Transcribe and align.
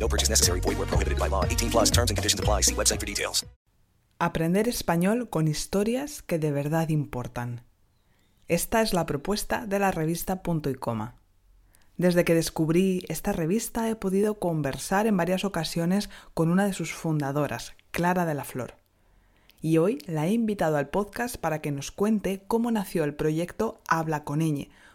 No 0.00 0.08
purchase 0.08 0.30
necessary. 0.30 0.60
Void 0.60 0.78
where 0.78 0.88
prohibited 0.88 1.18
by 1.18 1.28
law. 1.28 1.44
18 1.44 1.70
plus 1.70 1.90
terms 1.90 2.10
and 2.10 2.16
conditions 2.16 2.40
apply. 2.40 2.62
See 2.62 2.74
website 2.74 2.98
for 2.98 3.06
details. 3.06 3.46
Aprender 4.18 4.68
español 4.68 5.30
con 5.30 5.48
historias 5.48 6.22
que 6.22 6.38
de 6.38 6.52
verdad 6.52 6.90
importan. 6.90 7.62
Esta 8.48 8.82
es 8.82 8.92
la 8.92 9.06
propuesta 9.06 9.64
de 9.66 9.78
la 9.78 9.92
revista 9.92 10.42
Punto 10.42 10.68
y 10.68 10.74
Coma. 10.74 11.14
Desde 11.96 12.24
que 12.24 12.34
descubrí 12.34 13.04
esta 13.08 13.32
revista 13.32 13.88
he 13.88 13.96
podido 13.96 14.38
conversar 14.38 15.06
en 15.06 15.16
varias 15.16 15.44
ocasiones 15.44 16.10
con 16.34 16.50
una 16.50 16.66
de 16.66 16.72
sus 16.72 16.92
fundadoras, 16.92 17.74
Clara 17.92 18.26
de 18.26 18.34
la 18.34 18.44
Flor. 18.44 18.74
Y 19.62 19.78
hoy 19.78 19.98
la 20.06 20.26
he 20.26 20.32
invitado 20.32 20.76
al 20.76 20.88
podcast 20.88 21.36
para 21.36 21.60
que 21.60 21.72
nos 21.72 21.90
cuente 21.90 22.42
cómo 22.46 22.70
nació 22.70 23.04
el 23.04 23.14
proyecto 23.14 23.80
Habla 23.88 24.24
con 24.24 24.42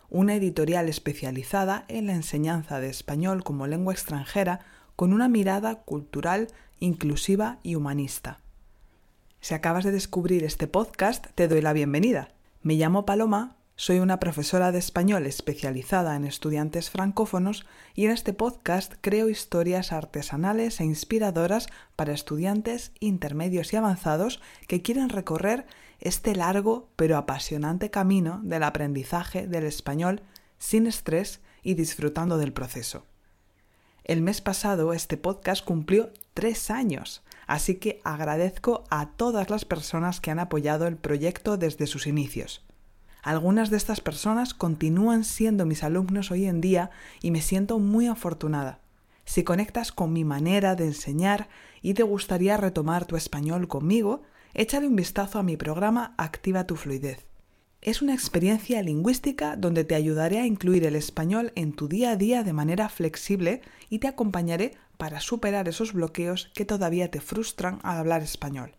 una 0.09 0.35
editorial 0.35 0.89
especializada 0.89 1.85
en 1.87 2.07
la 2.07 2.13
enseñanza 2.13 2.79
de 2.79 2.89
español 2.89 3.43
como 3.43 3.67
lengua 3.67 3.93
extranjera 3.93 4.59
con 4.95 5.13
una 5.13 5.27
mirada 5.27 5.83
cultural, 5.83 6.47
inclusiva 6.79 7.59
y 7.63 7.75
humanista. 7.75 8.39
Si 9.41 9.53
acabas 9.53 9.83
de 9.83 9.91
descubrir 9.91 10.43
este 10.43 10.67
podcast, 10.67 11.27
te 11.35 11.47
doy 11.47 11.61
la 11.61 11.73
bienvenida. 11.73 12.33
Me 12.61 12.75
llamo 12.75 13.05
Paloma, 13.05 13.57
soy 13.77 13.99
una 13.99 14.19
profesora 14.19 14.71
de 14.71 14.79
español 14.79 15.25
especializada 15.25 16.15
en 16.15 16.23
estudiantes 16.23 16.89
francófonos 16.89 17.65
y 17.93 18.05
en 18.05 18.11
este 18.11 18.31
podcast 18.31 18.93
creo 19.01 19.27
historias 19.29 19.91
artesanales 19.91 20.79
e 20.79 20.85
inspiradoras 20.85 21.67
para 21.97 22.13
estudiantes 22.13 22.93
intermedios 23.01 23.73
y 23.73 23.75
avanzados 23.75 24.41
que 24.67 24.81
quieren 24.81 25.09
recorrer 25.09 25.65
este 25.99 26.35
largo 26.35 26.87
pero 26.95 27.17
apasionante 27.17 27.91
camino 27.91 28.39
del 28.43 28.63
aprendizaje 28.63 29.45
del 29.45 29.65
español 29.65 30.21
sin 30.57 30.87
estrés 30.87 31.41
y 31.61 31.73
disfrutando 31.73 32.37
del 32.37 32.53
proceso. 32.53 33.05
El 34.05 34.21
mes 34.21 34.39
pasado 34.39 34.93
este 34.93 35.17
podcast 35.17 35.65
cumplió 35.65 36.11
tres 36.35 36.69
años, 36.69 37.23
así 37.47 37.77
que 37.77 38.01
agradezco 38.03 38.83
a 38.91 39.07
todas 39.07 39.49
las 39.49 39.65
personas 39.65 40.21
que 40.21 40.29
han 40.29 40.37
apoyado 40.37 40.85
el 40.85 40.95
proyecto 40.95 41.57
desde 41.57 41.87
sus 41.87 42.05
inicios. 42.05 42.63
Algunas 43.23 43.71
de 43.71 43.77
estas 43.77 44.01
personas 44.01 44.53
continúan 44.53 45.23
siendo 45.23 45.65
mis 45.65 45.83
alumnos 45.83 46.29
hoy 46.29 46.45
en 46.45 46.61
día 46.61 46.91
y 47.23 47.31
me 47.31 47.41
siento 47.41 47.79
muy 47.79 48.05
afortunada. 48.05 48.77
Si 49.25 49.43
conectas 49.43 49.91
con 49.91 50.13
mi 50.13 50.23
manera 50.23 50.75
de 50.75 50.85
enseñar 50.85 51.49
y 51.81 51.95
te 51.95 52.03
gustaría 52.03 52.57
retomar 52.57 53.05
tu 53.05 53.15
español 53.15 53.67
conmigo, 53.67 54.21
échale 54.53 54.85
un 54.85 54.95
vistazo 54.95 55.39
a 55.39 55.43
mi 55.43 55.57
programa 55.57 56.13
Activa 56.19 56.67
tu 56.67 56.75
fluidez. 56.75 57.25
Es 57.85 58.01
una 58.01 58.15
experiencia 58.15 58.81
lingüística 58.81 59.55
donde 59.55 59.83
te 59.83 59.93
ayudaré 59.93 60.39
a 60.39 60.47
incluir 60.47 60.85
el 60.85 60.95
español 60.95 61.51
en 61.53 61.71
tu 61.71 61.87
día 61.87 62.09
a 62.09 62.15
día 62.15 62.41
de 62.41 62.51
manera 62.51 62.89
flexible 62.89 63.61
y 63.91 63.99
te 63.99 64.07
acompañaré 64.07 64.71
para 64.97 65.19
superar 65.19 65.67
esos 65.67 65.93
bloqueos 65.93 66.49
que 66.55 66.65
todavía 66.65 67.11
te 67.11 67.21
frustran 67.21 67.77
al 67.83 67.99
hablar 67.99 68.23
español. 68.23 68.73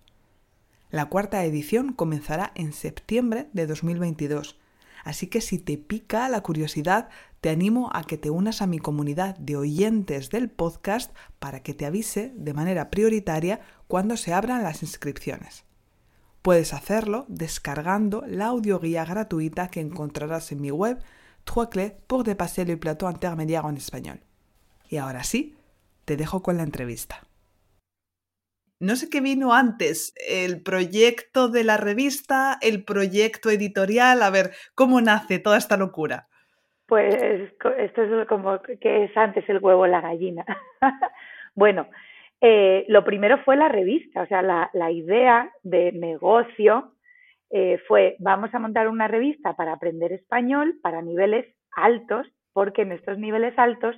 La 0.91 1.07
cuarta 1.07 1.45
edición 1.45 1.93
comenzará 1.93 2.51
en 2.57 2.73
septiembre 2.73 3.49
de 3.53 3.69
2022, 3.69 4.59
así 5.05 5.29
que 5.29 5.41
si 5.41 5.61
te 5.61 5.79
pica 5.79 6.29
la 6.29 6.41
curiosidad, 6.41 7.09
te 7.41 7.51
animo 7.51 7.91
a 7.93 8.03
que 8.03 8.19
te 8.19 8.31
unas 8.31 8.61
a 8.61 8.67
mi 8.67 8.81
comunidad 8.81 9.37
de 9.39 9.57
oyentes 9.57 10.31
del 10.31 10.51
podcast 10.51 11.15
para 11.39 11.61
que 11.61 11.75
te 11.75 11.87
avise 11.87 12.33
de 12.35 12.55
manera 12.55 12.91
prioritaria 12.91 13.61
cuando 13.87 14.17
se 14.17 14.33
abran 14.33 14.65
las 14.65 14.83
inscripciones. 14.83 15.66
Puedes 16.47 16.75
hacerlo 16.75 17.25
descargando 17.27 18.23
la 18.29 18.47
audioguía 18.47 19.05
gratuita 19.05 19.67
que 19.67 19.81
encontrarás 19.81 20.53
en 20.53 20.61
mi 20.61 20.71
web 20.71 20.99
Trois 21.43 21.69
clés 21.69 21.93
pour 22.07 22.23
dépasser 22.23 22.65
le 22.65 22.77
plateau 22.77 23.09
intermédiaire 23.11 23.69
en 23.69 23.77
español. 23.77 24.21
Y 24.89 24.99
ahora 24.99 25.25
sí, 25.25 25.57
te 26.05 26.17
dejo 26.17 26.45
con 26.45 26.57
la 26.57 26.63
entrevista. 26.63 27.17
No 28.79 28.95
sé 28.95 29.11
qué 29.11 29.21
vino 29.21 29.55
antes, 29.55 30.15
el 30.25 30.63
proyecto 30.63 31.49
de 31.49 31.65
la 31.65 31.79
revista, 31.79 32.59
el 32.63 32.85
proyecto 32.85 33.51
editorial, 33.51 34.23
a 34.23 34.31
ver, 34.31 34.53
¿cómo 34.77 35.01
nace 35.01 35.41
toda 35.41 35.59
esta 35.59 35.77
locura? 35.77 36.29
Pues 36.87 37.13
esto 37.17 37.71
es 37.75 38.29
como 38.29 38.63
que 38.63 39.03
es 39.03 39.17
antes 39.17 39.49
el 39.49 39.59
huevo 39.59 39.81
o 39.81 39.87
la 39.89 40.01
gallina. 40.01 40.45
bueno, 41.57 41.89
eh, 42.41 42.85
lo 42.89 43.05
primero 43.05 43.39
fue 43.45 43.57
la 43.57 43.69
revista, 43.69 44.23
o 44.23 44.27
sea, 44.27 44.43
la, 44.43 44.91
idea 44.91 45.51
de 45.63 45.93
negocio 45.93 46.93
eh, 47.51 47.79
fue, 47.89 48.17
vamos 48.19 48.55
a 48.55 48.59
montar 48.59 48.89
una 48.89 49.09
revista 49.09 49.55
para 49.55 49.73
aprender 49.73 50.13
español 50.13 50.75
para 50.83 51.01
niveles 51.01 51.47
altos, 51.75 52.27
porque 52.53 52.83
en 52.83 52.93
estos 52.93 53.19
niveles 53.19 53.59
altos 53.59 53.97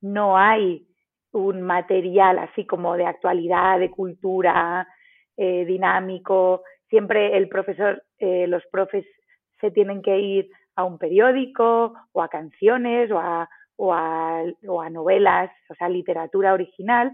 no 0.00 0.36
hay 0.36 0.86
un 1.32 1.62
material 1.62 2.38
así 2.38 2.66
como 2.66 2.96
de 2.96 3.06
actualidad, 3.06 3.78
de 3.78 3.90
cultura, 3.90 4.86
eh, 5.36 5.64
dinámico. 5.64 6.62
Siempre 6.88 7.36
el 7.36 7.48
profesor, 7.48 8.02
los 8.20 8.62
profes 8.70 9.06
se 9.60 9.70
tienen 9.70 10.02
que 10.02 10.18
ir 10.18 10.50
a 10.76 10.84
un 10.84 10.98
periódico 10.98 11.94
o 12.12 12.22
a 12.22 12.28
canciones 12.28 13.10
o 13.10 13.18
a, 13.18 13.48
o 13.76 13.94
a, 13.94 14.42
o 14.68 14.82
a 14.82 14.90
novelas, 14.90 15.50
o 15.70 15.74
sea, 15.74 15.88
literatura 15.88 16.52
original. 16.52 17.12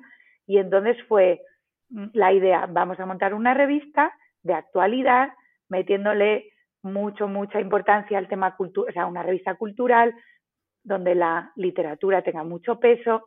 Y 0.48 0.58
entonces 0.58 0.96
fue 1.06 1.42
mm, 1.90 2.06
la 2.14 2.32
idea, 2.32 2.66
vamos 2.66 2.98
a 2.98 3.06
montar 3.06 3.34
una 3.34 3.54
revista 3.54 4.12
de 4.42 4.54
actualidad, 4.54 5.28
metiéndole 5.68 6.50
mucho, 6.82 7.28
mucha 7.28 7.60
importancia 7.60 8.18
al 8.18 8.28
tema 8.28 8.56
cultural, 8.56 8.90
o 8.90 8.92
sea, 8.92 9.06
una 9.06 9.22
revista 9.22 9.54
cultural 9.54 10.14
donde 10.82 11.14
la 11.14 11.52
literatura 11.54 12.22
tenga 12.22 12.44
mucho 12.44 12.80
peso 12.80 13.26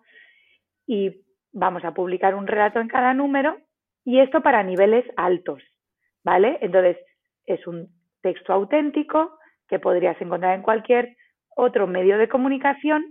y 0.87 1.21
vamos 1.53 1.85
a 1.85 1.93
publicar 1.93 2.33
un 2.33 2.47
relato 2.47 2.79
en 2.79 2.87
cada 2.87 3.13
número 3.13 3.57
y 4.03 4.19
esto 4.19 4.41
para 4.41 4.63
niveles 4.63 5.05
altos, 5.15 5.61
¿vale? 6.23 6.57
Entonces, 6.61 6.97
es 7.45 7.67
un 7.67 7.87
texto 8.21 8.51
auténtico 8.51 9.37
que 9.67 9.77
podrías 9.77 10.19
encontrar 10.21 10.55
en 10.55 10.63
cualquier 10.63 11.15
otro 11.55 11.85
medio 11.85 12.17
de 12.17 12.29
comunicación, 12.29 13.03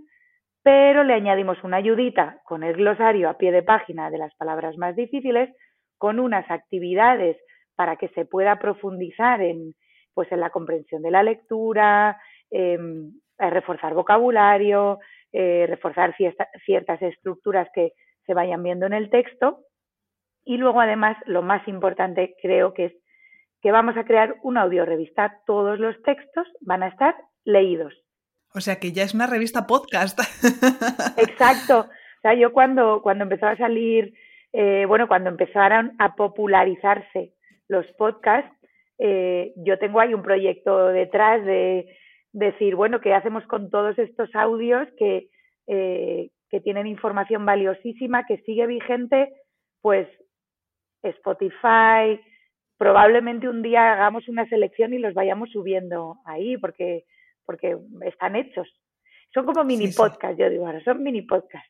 pero 0.62 1.04
le 1.04 1.14
añadimos 1.14 1.62
una 1.64 1.78
ayudita 1.78 2.40
con 2.44 2.62
el 2.62 2.74
glosario 2.74 3.28
a 3.30 3.38
pie 3.38 3.52
de 3.52 3.62
página 3.62 4.10
de 4.10 4.18
las 4.18 4.34
palabras 4.34 4.76
más 4.76 4.94
difíciles, 4.96 5.50
con 5.98 6.18
unas 6.18 6.50
actividades 6.50 7.36
para 7.76 7.96
que 7.96 8.08
se 8.08 8.24
pueda 8.26 8.58
profundizar 8.58 9.40
en, 9.40 9.74
pues, 10.14 10.30
en 10.32 10.40
la 10.40 10.50
comprensión 10.50 11.02
de 11.02 11.10
la 11.10 11.22
lectura, 11.22 12.20
em, 12.50 13.12
reforzar 13.38 13.94
vocabulario, 13.94 14.98
eh, 15.32 15.66
reforzar 15.68 16.14
ciertas 16.64 17.02
estructuras 17.02 17.68
que 17.74 17.92
se 18.26 18.34
vayan 18.34 18.62
viendo 18.62 18.86
en 18.86 18.92
el 18.92 19.08
texto. 19.08 19.60
Y 20.44 20.56
luego, 20.56 20.80
además, 20.80 21.16
lo 21.26 21.42
más 21.42 21.66
importante 21.68 22.34
creo 22.42 22.74
que 22.74 22.86
es 22.86 22.92
que 23.62 23.72
vamos 23.72 23.96
a 23.96 24.04
crear 24.04 24.36
una 24.42 24.62
audio 24.62 24.84
revista. 24.84 25.40
Todos 25.46 25.78
los 25.78 26.00
textos 26.02 26.48
van 26.60 26.82
a 26.82 26.88
estar 26.88 27.14
leídos. 27.44 27.94
O 28.54 28.60
sea 28.60 28.80
que 28.80 28.92
ya 28.92 29.04
es 29.04 29.14
una 29.14 29.26
revista 29.26 29.66
podcast. 29.66 30.18
Exacto. 31.16 31.80
O 31.80 32.20
sea, 32.22 32.34
yo 32.34 32.52
cuando, 32.52 33.00
cuando 33.02 33.24
empezó 33.24 33.46
a 33.46 33.56
salir, 33.56 34.12
eh, 34.52 34.84
bueno, 34.86 35.08
cuando 35.08 35.30
empezaron 35.30 35.92
a 35.98 36.14
popularizarse 36.16 37.32
los 37.68 37.86
podcasts, 37.92 38.50
eh, 38.98 39.52
yo 39.56 39.78
tengo 39.78 40.00
ahí 40.00 40.12
un 40.12 40.22
proyecto 40.22 40.88
detrás 40.88 41.44
de 41.46 41.96
decir, 42.32 42.76
bueno, 42.76 43.00
¿qué 43.00 43.14
hacemos 43.14 43.44
con 43.46 43.70
todos 43.70 43.98
estos 43.98 44.28
audios 44.34 44.86
que, 44.98 45.28
eh, 45.66 46.30
que 46.50 46.60
tienen 46.60 46.86
información 46.86 47.46
valiosísima, 47.46 48.26
que 48.26 48.38
sigue 48.38 48.66
vigente? 48.66 49.32
Pues 49.80 50.06
Spotify, 51.02 52.20
probablemente 52.76 53.48
un 53.48 53.62
día 53.62 53.92
hagamos 53.92 54.28
una 54.28 54.46
selección 54.48 54.92
y 54.92 54.98
los 54.98 55.14
vayamos 55.14 55.50
subiendo 55.50 56.16
ahí, 56.26 56.56
porque, 56.58 57.04
porque 57.50 57.76
están 58.06 58.36
hechos. 58.36 58.68
Son 59.34 59.44
como 59.44 59.64
mini 59.64 59.88
podcasts, 59.88 60.38
yo 60.38 60.48
digo, 60.48 60.66
ahora 60.66 60.80
son 60.84 61.02
mini 61.02 61.22
podcasts. 61.22 61.68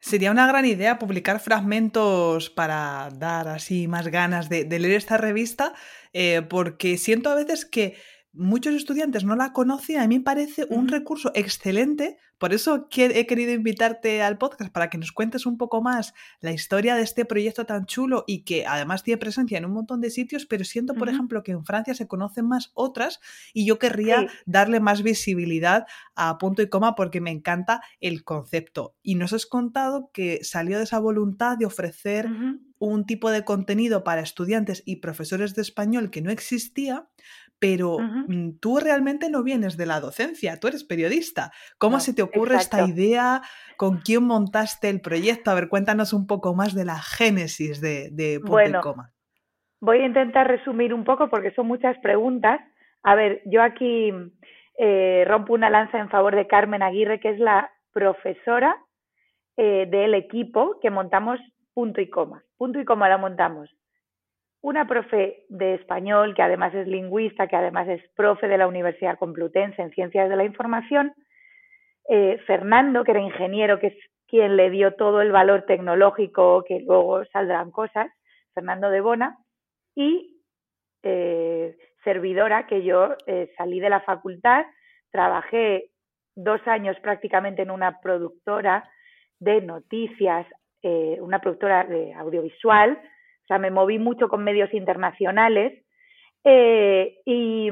Sería 0.00 0.30
una 0.30 0.46
gran 0.46 0.64
idea 0.64 0.98
publicar 0.98 1.38
fragmentos 1.38 2.48
para 2.48 3.10
dar 3.10 3.48
así 3.48 3.88
más 3.88 4.08
ganas 4.08 4.48
de, 4.48 4.64
leer 4.64 4.94
esta 4.94 5.18
revista, 5.18 5.74
eh, 6.14 6.40
porque 6.48 6.96
siento 6.96 7.28
a 7.28 7.34
veces 7.34 7.66
que 7.66 7.96
muchos 8.38 8.74
estudiantes 8.74 9.24
no 9.24 9.36
la 9.36 9.52
conocen, 9.52 9.98
a 9.98 10.06
mí 10.06 10.18
me 10.18 10.24
parece 10.24 10.66
un 10.70 10.88
recurso 10.88 11.32
excelente. 11.34 12.18
Por 12.38 12.52
eso 12.52 12.88
he 12.96 13.26
querido 13.26 13.52
invitarte 13.52 14.22
al 14.22 14.38
podcast 14.38 14.72
para 14.72 14.88
que 14.88 14.96
nos 14.96 15.10
cuentes 15.10 15.44
un 15.44 15.58
poco 15.58 15.82
más 15.82 16.14
la 16.40 16.52
historia 16.52 16.94
de 16.94 17.02
este 17.02 17.24
proyecto 17.24 17.66
tan 17.66 17.86
chulo 17.86 18.22
y 18.28 18.44
que 18.44 18.64
además 18.64 19.02
tiene 19.02 19.18
presencia 19.18 19.58
en 19.58 19.64
un 19.64 19.72
montón 19.72 20.00
de 20.00 20.10
sitios, 20.10 20.46
pero 20.46 20.64
siento, 20.64 20.94
por 20.94 21.08
ejemplo, 21.08 21.42
que 21.42 21.50
en 21.50 21.64
Francia 21.64 21.94
se 21.94 22.06
conocen 22.06 22.46
más 22.46 22.70
otras 22.74 23.18
y 23.52 23.66
yo 23.66 23.80
querría 23.80 24.28
darle 24.46 24.78
más 24.78 25.02
visibilidad 25.02 25.86
a 26.14 26.38
punto 26.38 26.62
y 26.62 26.68
coma 26.68 26.94
porque 26.94 27.20
me 27.20 27.32
encanta 27.32 27.82
el 28.00 28.22
concepto. 28.22 28.94
Y 29.02 29.16
nos 29.16 29.32
has 29.32 29.46
contado 29.46 30.10
que 30.12 30.44
salió 30.44 30.78
de 30.78 30.84
esa 30.84 31.00
voluntad 31.00 31.58
de 31.58 31.66
ofrecer 31.66 32.28
un 32.78 33.06
tipo 33.06 33.30
de 33.30 33.44
contenido 33.44 34.04
para 34.04 34.20
estudiantes 34.20 34.82
y 34.86 34.96
profesores 34.96 35.54
de 35.54 35.62
español 35.62 36.10
que 36.10 36.22
no 36.22 36.30
existía, 36.30 37.08
pero 37.58 37.98
mm, 37.98 38.58
tú 38.60 38.78
realmente 38.78 39.30
no 39.30 39.42
vienes 39.42 39.76
de 39.76 39.86
la 39.86 40.00
docencia, 40.00 40.58
tú 40.60 40.68
eres 40.68 40.84
periodista. 40.84 41.50
¿Cómo 41.78 42.00
se 42.00 42.14
te 42.14 42.22
ocurre 42.22 42.56
esta 42.56 42.86
idea? 42.86 43.42
¿Con 43.76 43.98
quién 43.98 44.24
montaste 44.24 44.88
el 44.88 45.00
proyecto? 45.00 45.50
A 45.50 45.54
ver, 45.54 45.68
cuéntanos 45.68 46.12
un 46.12 46.26
poco 46.26 46.54
más 46.54 46.74
de 46.74 46.84
la 46.84 46.98
génesis 46.98 47.80
de, 47.80 48.10
de 48.12 48.40
Punto 48.40 48.68
y 48.68 48.80
Coma. 48.80 49.12
Voy 49.80 49.98
a 49.98 50.06
intentar 50.06 50.46
resumir 50.46 50.92
un 50.92 51.04
poco 51.04 51.28
porque 51.28 51.52
son 51.52 51.66
muchas 51.66 51.96
preguntas. 51.98 52.60
A 53.02 53.14
ver, 53.14 53.42
yo 53.46 53.62
aquí 53.62 54.12
eh, 54.78 55.24
rompo 55.26 55.54
una 55.54 55.70
lanza 55.70 55.98
en 55.98 56.10
favor 56.10 56.34
de 56.34 56.46
Carmen 56.46 56.82
Aguirre, 56.82 57.20
que 57.20 57.30
es 57.30 57.38
la 57.38 57.70
profesora 57.92 58.76
eh, 59.56 59.86
del 59.90 60.14
equipo 60.14 60.78
que 60.80 60.90
montamos 60.90 61.38
Punto 61.74 62.00
y 62.00 62.10
Coma. 62.10 62.42
Punto 62.56 62.80
y 62.80 62.84
Coma 62.84 63.08
la 63.08 63.18
montamos 63.18 63.70
una 64.60 64.86
profe 64.86 65.44
de 65.48 65.74
español, 65.74 66.34
que 66.34 66.42
además 66.42 66.74
es 66.74 66.86
lingüista, 66.86 67.46
que 67.46 67.56
además 67.56 67.88
es 67.88 68.02
profe 68.16 68.48
de 68.48 68.58
la 68.58 68.66
Universidad 68.66 69.18
Complutense 69.18 69.80
en 69.80 69.90
Ciencias 69.90 70.28
de 70.28 70.36
la 70.36 70.44
Información, 70.44 71.14
eh, 72.08 72.38
Fernando, 72.46 73.04
que 73.04 73.12
era 73.12 73.20
ingeniero, 73.20 73.78
que 73.78 73.88
es 73.88 73.96
quien 74.26 74.56
le 74.56 74.70
dio 74.70 74.94
todo 74.94 75.20
el 75.20 75.30
valor 75.30 75.64
tecnológico, 75.66 76.64
que 76.66 76.80
luego 76.80 77.24
saldrán 77.26 77.70
cosas, 77.70 78.10
Fernando 78.54 78.90
de 78.90 79.00
Bona, 79.00 79.38
y 79.94 80.40
eh, 81.02 81.76
servidora, 82.02 82.66
que 82.66 82.82
yo 82.82 83.14
eh, 83.26 83.52
salí 83.56 83.78
de 83.78 83.90
la 83.90 84.00
facultad, 84.00 84.64
trabajé 85.10 85.90
dos 86.34 86.60
años 86.66 86.98
prácticamente 87.00 87.62
en 87.62 87.70
una 87.70 88.00
productora 88.00 88.88
de 89.38 89.60
noticias, 89.60 90.46
una 91.20 91.40
productora 91.40 91.84
de 91.84 92.14
audiovisual, 92.14 92.98
sea, 93.48 93.58
me 93.58 93.70
moví 93.70 93.98
mucho 93.98 94.28
con 94.28 94.44
medios 94.44 94.72
internacionales 94.74 95.84
eh, 96.44 97.16
y, 97.24 97.70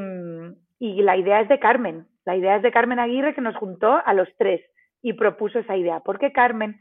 la 0.80 1.16
idea 1.16 1.40
es 1.40 1.48
de 1.48 1.58
Carmen. 1.58 2.06
La 2.24 2.36
idea 2.36 2.56
es 2.56 2.62
de 2.62 2.72
Carmen 2.72 2.98
Aguirre 2.98 3.34
que 3.34 3.40
nos 3.40 3.56
juntó 3.56 4.00
a 4.04 4.12
los 4.14 4.28
tres 4.38 4.60
y 5.02 5.12
propuso 5.12 5.58
esa 5.58 5.76
idea. 5.76 6.00
Porque 6.00 6.32
Carmen 6.32 6.76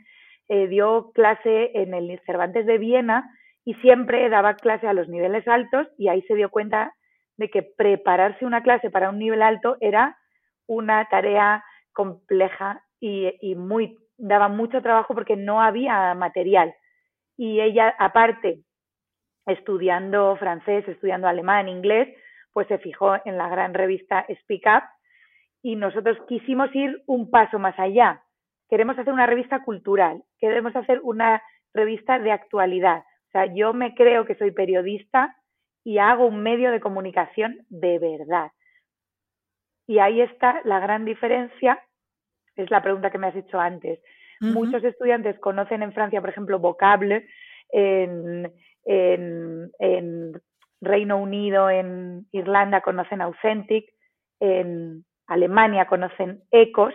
eh, 0.50 0.68
dio 0.68 1.12
clase 1.13 1.71
en 1.75 1.94
el 1.94 2.19
Cervantes 2.25 2.65
de 2.65 2.77
Viena 2.77 3.30
y 3.63 3.74
siempre 3.75 4.27
daba 4.30 4.56
clase 4.56 4.88
a 4.88 4.94
los 4.94 5.07
niveles 5.07 5.48
altos 5.48 5.88
y 5.98 6.07
ahí 6.07 6.21
se 6.24 6.36
dio 6.36 6.50
cuenta 6.50 6.94
de 7.38 7.50
que 7.50 7.63
prepararse 7.63 8.45
una 8.45 8.63
clase 8.63 8.89
para 8.89 9.09
un 9.09 9.19
nivel 9.19 9.41
alto 9.41 9.77
era 9.81 10.18
una 10.68 11.07
tarea 11.09 11.63
compleja 11.94 12.81
y, 13.00 13.31
y 13.41 13.56
muy 13.56 13.98
daba 14.18 14.48
mucho 14.48 14.81
trabajo 14.81 15.13
porque 15.13 15.36
no 15.36 15.62
había 15.62 16.13
material. 16.15 16.74
Y 17.38 17.59
ella, 17.59 17.94
aparte 18.00 18.64
estudiando 19.45 20.36
francés, 20.38 20.88
estudiando 20.88 21.27
alemán, 21.27 21.69
inglés, 21.69 22.15
pues 22.53 22.68
se 22.68 22.77
fijó 22.77 23.15
en 23.25 23.38
la 23.38 23.50
gran 23.50 23.74
revista 23.74 24.25
Speak 24.42 24.63
Up 24.65 24.83
y 25.62 25.75
nosotros 25.75 26.18
quisimos 26.27 26.74
ir 26.75 27.03
un 27.06 27.30
paso 27.30 27.59
más 27.59 27.77
allá. 27.80 28.21
Queremos 28.69 28.97
hacer 28.97 29.13
una 29.13 29.25
revista 29.25 29.63
cultural, 29.63 30.24
queremos 30.39 30.75
hacer 30.75 31.00
una 31.03 31.42
revista 31.74 32.19
de 32.19 32.31
actualidad. 32.31 33.00
O 33.00 33.31
sea, 33.31 33.53
yo 33.53 33.74
me 33.74 33.94
creo 33.94 34.25
que 34.25 34.36
soy 34.36 34.51
periodista 34.51 35.36
y 35.83 35.98
hago 36.00 36.25
un 36.25 36.41
medio 36.41 36.71
de 36.71 36.80
comunicación 36.80 37.65
de 37.69 38.00
verdad. 38.00 38.51
Y 39.88 40.00
ahí 40.00 40.21
está 40.21 40.62
la 40.63 40.80
gran 40.80 41.06
diferencia, 41.06 41.80
es 42.56 42.71
la 42.71 42.81
pregunta 42.81 43.12
que 43.12 43.18
me 43.18 43.27
has 43.27 43.36
hecho 43.36 43.59
antes. 43.59 44.00
Muchos 44.39 44.83
estudiantes 44.83 45.39
conocen 45.39 45.81
en 45.81 45.94
Francia, 45.94 46.21
por 46.21 46.30
ejemplo, 46.30 46.59
Vocable, 46.59 47.27
en, 47.69 48.51
en, 48.86 50.34
Reino 50.82 51.18
Unido, 51.18 51.70
en 51.70 52.28
Irlanda 52.32 52.82
conocen 52.82 53.22
Authentic, 53.22 53.86
en 54.40 55.04
Alemania 55.28 55.88
conocen 55.88 56.44
Ecos. 56.52 56.94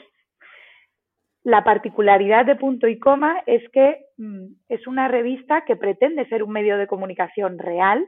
La 1.43 1.65
particularidad 1.65 2.45
de 2.45 2.57
punto 2.57 2.87
y 2.87 2.99
coma 2.99 3.43
es 3.47 3.63
que 3.71 4.05
mm, 4.19 4.47
es 4.69 4.87
una 4.87 5.09
revista 5.09 5.65
que 5.65 5.77
pretende 5.77 6.29
ser 6.29 6.43
un 6.43 6.53
medio 6.53 6.77
de 6.77 6.87
comunicación 6.87 7.59
real, 7.59 8.07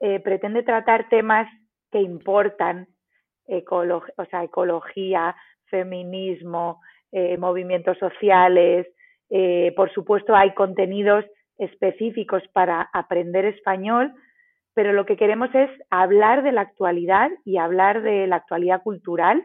eh, 0.00 0.20
pretende 0.20 0.62
tratar 0.62 1.08
temas 1.08 1.48
que 1.90 2.00
importan, 2.00 2.86
o 3.46 4.24
sea, 4.30 4.44
ecología, 4.44 5.36
feminismo, 5.66 6.80
eh, 7.12 7.36
movimientos 7.36 7.98
sociales, 7.98 8.86
eh, 9.30 9.72
por 9.76 9.92
supuesto 9.92 10.34
hay 10.34 10.54
contenidos 10.54 11.24
específicos 11.58 12.42
para 12.52 12.88
aprender 12.92 13.44
español, 13.44 14.12
pero 14.74 14.92
lo 14.92 15.06
que 15.06 15.16
queremos 15.16 15.54
es 15.54 15.70
hablar 15.90 16.42
de 16.42 16.52
la 16.52 16.60
actualidad 16.62 17.30
y 17.44 17.56
hablar 17.56 18.02
de 18.02 18.26
la 18.26 18.36
actualidad 18.36 18.82
cultural 18.82 19.42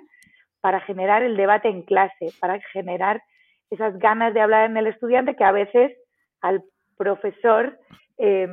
para 0.59 0.81
generar 0.81 1.23
el 1.23 1.37
debate 1.37 1.69
en 1.69 1.83
clase, 1.83 2.33
para 2.39 2.59
generar 2.73 3.23
esas 3.69 3.97
ganas 3.97 4.33
de 4.33 4.41
hablar 4.41 4.69
en 4.69 4.77
el 4.77 4.87
estudiante 4.87 5.35
que 5.35 5.43
a 5.43 5.51
veces 5.51 5.93
al 6.41 6.63
profesor, 6.97 7.79
eh, 8.17 8.47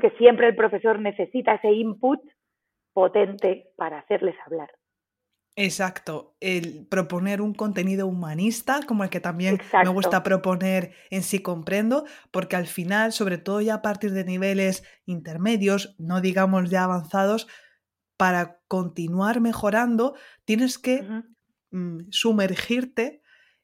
que 0.00 0.10
siempre 0.16 0.46
el 0.48 0.56
profesor 0.56 0.98
necesita 0.98 1.54
ese 1.54 1.72
input 1.72 2.20
potente 2.92 3.66
para 3.76 3.98
hacerles 3.98 4.36
hablar. 4.46 4.70
Exacto, 5.56 6.36
el 6.40 6.86
proponer 6.86 7.42
un 7.42 7.54
contenido 7.54 8.06
humanista, 8.06 8.80
como 8.86 9.04
el 9.04 9.10
que 9.10 9.20
también 9.20 9.60
me 9.72 9.88
gusta 9.88 10.22
proponer 10.22 10.94
en 11.10 11.22
sí 11.22 11.40
comprendo, 11.40 12.04
porque 12.30 12.56
al 12.56 12.66
final, 12.66 13.12
sobre 13.12 13.36
todo 13.36 13.60
ya 13.60 13.74
a 13.74 13.82
partir 13.82 14.12
de 14.12 14.24
niveles 14.24 14.84
intermedios, 15.06 15.96
no 15.98 16.20
digamos 16.20 16.70
ya 16.70 16.84
avanzados, 16.84 17.48
para 18.16 18.60
continuar 18.68 19.40
mejorando, 19.40 20.14
tienes 20.44 20.78
que 20.78 21.02
mm, 21.70 22.10
sumergirte 22.10 23.22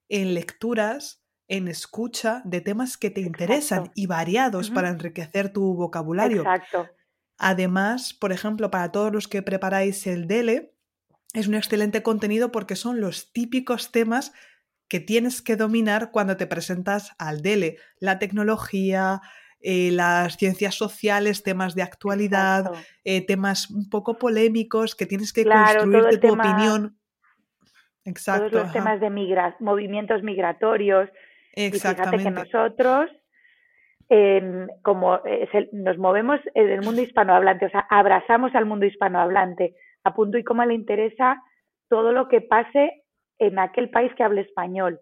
en 0.08 0.34
lecturas, 0.34 1.22
en 1.48 1.68
escucha 1.68 2.42
de 2.44 2.60
temas 2.60 2.96
que 2.96 3.10
te 3.10 3.20
interesan 3.20 3.90
y 3.94 4.06
variados 4.06 4.70
para 4.70 4.88
enriquecer 4.88 5.52
tu 5.52 5.74
vocabulario. 5.74 6.42
Exacto. 6.42 6.88
Además, 7.38 8.14
por 8.14 8.32
ejemplo, 8.32 8.70
para 8.70 8.90
todos 8.90 9.12
los 9.12 9.28
que 9.28 9.42
preparáis 9.42 10.06
el 10.06 10.26
DELE, 10.26 10.75
es 11.34 11.48
un 11.48 11.54
excelente 11.54 12.02
contenido 12.02 12.50
porque 12.52 12.76
son 12.76 13.00
los 13.00 13.32
típicos 13.32 13.92
temas 13.92 14.32
que 14.88 15.00
tienes 15.00 15.42
que 15.42 15.56
dominar 15.56 16.10
cuando 16.10 16.36
te 16.36 16.46
presentas 16.46 17.14
al 17.18 17.42
DELE. 17.42 17.76
La 17.98 18.18
tecnología, 18.18 19.20
eh, 19.60 19.90
las 19.90 20.36
ciencias 20.36 20.74
sociales, 20.74 21.42
temas 21.42 21.74
de 21.74 21.82
actualidad, 21.82 22.70
eh, 23.04 23.24
temas 23.26 23.70
un 23.70 23.90
poco 23.90 24.16
polémicos 24.16 24.94
que 24.94 25.06
tienes 25.06 25.32
que 25.32 25.44
construir 25.44 26.20
tu 26.20 26.32
opinión. 26.32 26.96
Exacto. 28.04 28.50
Todos 28.50 28.62
los 28.64 28.72
temas 28.72 29.00
de 29.00 29.10
movimientos 29.60 30.22
migratorios. 30.22 31.10
Exactamente. 31.52 32.16
Y 32.16 32.18
fíjate 32.18 32.46
que 32.46 32.52
nosotros, 32.52 33.10
como 34.82 35.20
nos 35.72 35.98
movemos 35.98 36.38
en 36.54 36.70
el 36.70 36.82
mundo 36.82 37.02
hispanohablante, 37.02 37.66
o 37.66 37.70
sea, 37.70 37.86
abrazamos 37.90 38.54
al 38.54 38.66
mundo 38.66 38.86
hispanohablante 38.86 39.74
a 40.06 40.14
punto 40.14 40.38
y 40.38 40.44
coma 40.44 40.66
le 40.66 40.74
interesa 40.74 41.42
todo 41.88 42.12
lo 42.12 42.28
que 42.28 42.40
pase 42.40 43.02
en 43.38 43.58
aquel 43.58 43.90
país 43.90 44.12
que 44.14 44.22
hable 44.22 44.42
español. 44.42 45.00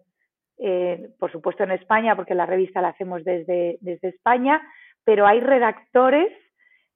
Eh, 0.57 1.09
por 1.19 1.31
supuesto 1.31 1.63
en 1.63 1.71
España, 1.71 2.15
porque 2.15 2.33
la 2.33 2.45
revista 2.45 2.81
la 2.81 2.89
hacemos 2.89 3.23
desde, 3.23 3.77
desde 3.81 4.09
España, 4.09 4.61
pero 5.03 5.27
hay 5.27 5.41
redactores 5.41 6.31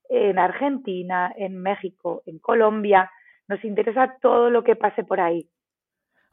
en 0.10 0.40
Argentina, 0.40 1.32
en 1.36 1.62
México, 1.62 2.24
en 2.26 2.40
Colombia. 2.40 3.12
Nos 3.48 3.64
interesa 3.64 4.18
todo 4.22 4.50
lo 4.50 4.64
que 4.64 4.76
pase 4.76 5.04
por 5.04 5.20
ahí. 5.20 5.48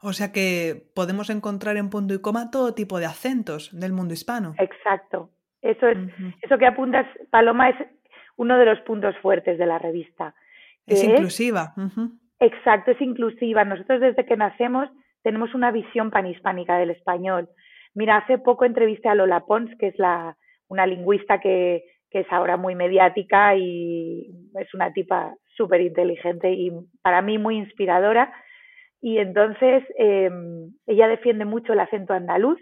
O 0.01 0.13
sea 0.13 0.31
que 0.31 0.89
podemos 0.95 1.29
encontrar 1.29 1.77
en 1.77 1.89
punto 1.89 2.13
y 2.13 2.21
coma 2.21 2.49
todo 2.49 2.73
tipo 2.73 2.99
de 2.99 3.05
acentos 3.05 3.77
del 3.77 3.93
mundo 3.93 4.13
hispano. 4.13 4.55
Exacto. 4.57 5.29
Eso 5.61 5.87
es, 5.87 5.97
eso 6.41 6.57
que 6.57 6.67
apuntas, 6.67 7.05
Paloma, 7.29 7.69
es 7.69 7.75
uno 8.37 8.57
de 8.57 8.65
los 8.65 8.79
puntos 8.81 9.15
fuertes 9.21 9.57
de 9.57 9.65
la 9.65 9.79
revista. 9.79 10.33
Es 10.87 11.03
inclusiva. 11.03 11.73
Exacto, 12.39 12.91
es 12.91 13.01
inclusiva. 13.01 13.65
Nosotros 13.65 13.99
desde 13.99 14.25
que 14.25 14.37
nacemos 14.37 14.89
tenemos 15.21 15.53
una 15.53 15.71
visión 15.71 16.09
panhispánica 16.09 16.77
del 16.77 16.91
español. 16.91 17.49
Mira, 17.93 18.17
hace 18.17 18.37
poco 18.37 18.63
entrevisté 18.65 19.09
a 19.09 19.15
Lola 19.15 19.41
Pons, 19.41 19.69
que 19.77 19.87
es 19.87 19.99
la, 19.99 20.37
una 20.69 20.85
lingüista 20.85 21.39
que, 21.39 21.83
que 22.09 22.21
es 22.21 22.27
ahora 22.31 22.57
muy 22.57 22.75
mediática 22.75 23.55
y 23.55 24.29
es 24.59 24.73
una 24.73 24.93
tipa 24.93 25.35
súper 25.55 25.81
inteligente 25.81 26.51
y 26.51 26.71
para 27.01 27.21
mí 27.21 27.37
muy 27.37 27.57
inspiradora. 27.57 28.31
Y 29.01 29.17
entonces 29.17 29.83
em, 29.97 30.71
ella 30.85 31.07
defiende 31.07 31.45
mucho 31.45 31.73
el 31.73 31.79
acento 31.79 32.13
andaluz 32.13 32.59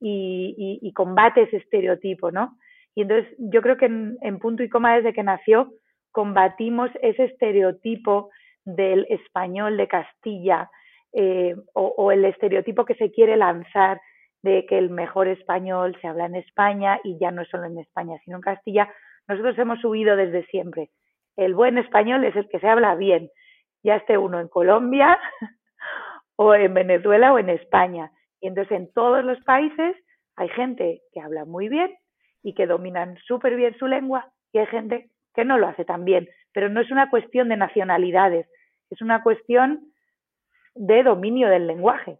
y, 0.00 0.78
y, 0.82 0.92
combate 0.92 1.42
ese 1.42 1.56
estereotipo, 1.56 2.30
¿no? 2.30 2.58
Y 2.94 3.02
entonces 3.02 3.32
yo 3.38 3.62
creo 3.62 3.76
que 3.78 3.86
en, 3.86 4.18
en 4.20 4.38
punto 4.38 4.62
y 4.62 4.68
coma 4.68 4.96
desde 4.96 5.14
que 5.14 5.22
nació 5.22 5.72
combatimos 6.14 6.90
ese 7.02 7.24
estereotipo 7.24 8.30
del 8.64 9.04
español 9.10 9.76
de 9.76 9.88
Castilla 9.88 10.70
eh, 11.12 11.56
o, 11.74 12.12
el 12.12 12.24
estereotipo 12.24 12.84
que 12.84 12.94
se 12.94 13.10
quiere 13.10 13.36
lanzar 13.36 14.00
de 14.42 14.64
que 14.66 14.78
el 14.78 14.90
mejor 14.90 15.26
español 15.26 15.96
se 16.00 16.06
habla 16.06 16.26
en 16.26 16.36
España 16.36 17.00
y 17.02 17.18
ya 17.18 17.32
no 17.32 17.44
solo 17.46 17.64
en 17.64 17.78
España, 17.78 18.16
sino 18.24 18.36
en 18.36 18.42
Castilla, 18.42 18.88
nosotros 19.26 19.58
hemos 19.58 19.80
subido 19.80 20.16
desde 20.16 20.46
siempre. 20.46 20.90
El 21.36 21.54
buen 21.54 21.78
español 21.78 22.22
es 22.24 22.36
el 22.36 22.48
que 22.48 22.60
se 22.60 22.68
habla 22.68 22.94
bien, 22.94 23.28
ya 23.82 23.96
esté 23.96 24.16
uno 24.16 24.38
en 24.38 24.46
Colombia 24.48 25.18
o 26.36 26.54
en 26.54 26.74
Venezuela 26.74 27.32
o 27.32 27.40
en 27.40 27.50
España. 27.50 28.12
Y 28.40 28.46
entonces 28.46 28.78
en 28.78 28.92
todos 28.92 29.24
los 29.24 29.40
países 29.42 29.96
hay 30.36 30.48
gente 30.50 31.00
que 31.12 31.20
habla 31.20 31.44
muy 31.44 31.68
bien 31.68 31.92
y 32.44 32.54
que 32.54 32.68
dominan 32.68 33.16
súper 33.26 33.56
bien 33.56 33.76
su 33.78 33.88
lengua 33.88 34.30
y 34.52 34.58
hay 34.58 34.66
gente 34.66 35.10
que 35.34 35.44
no 35.44 35.58
lo 35.58 35.68
hace 35.68 35.84
tan 35.84 36.04
bien. 36.04 36.28
Pero 36.52 36.68
no 36.68 36.80
es 36.80 36.90
una 36.90 37.10
cuestión 37.10 37.48
de 37.48 37.56
nacionalidades, 37.56 38.46
es 38.90 39.02
una 39.02 39.22
cuestión 39.22 39.92
de 40.74 41.02
dominio 41.02 41.48
del 41.48 41.66
lenguaje. 41.66 42.18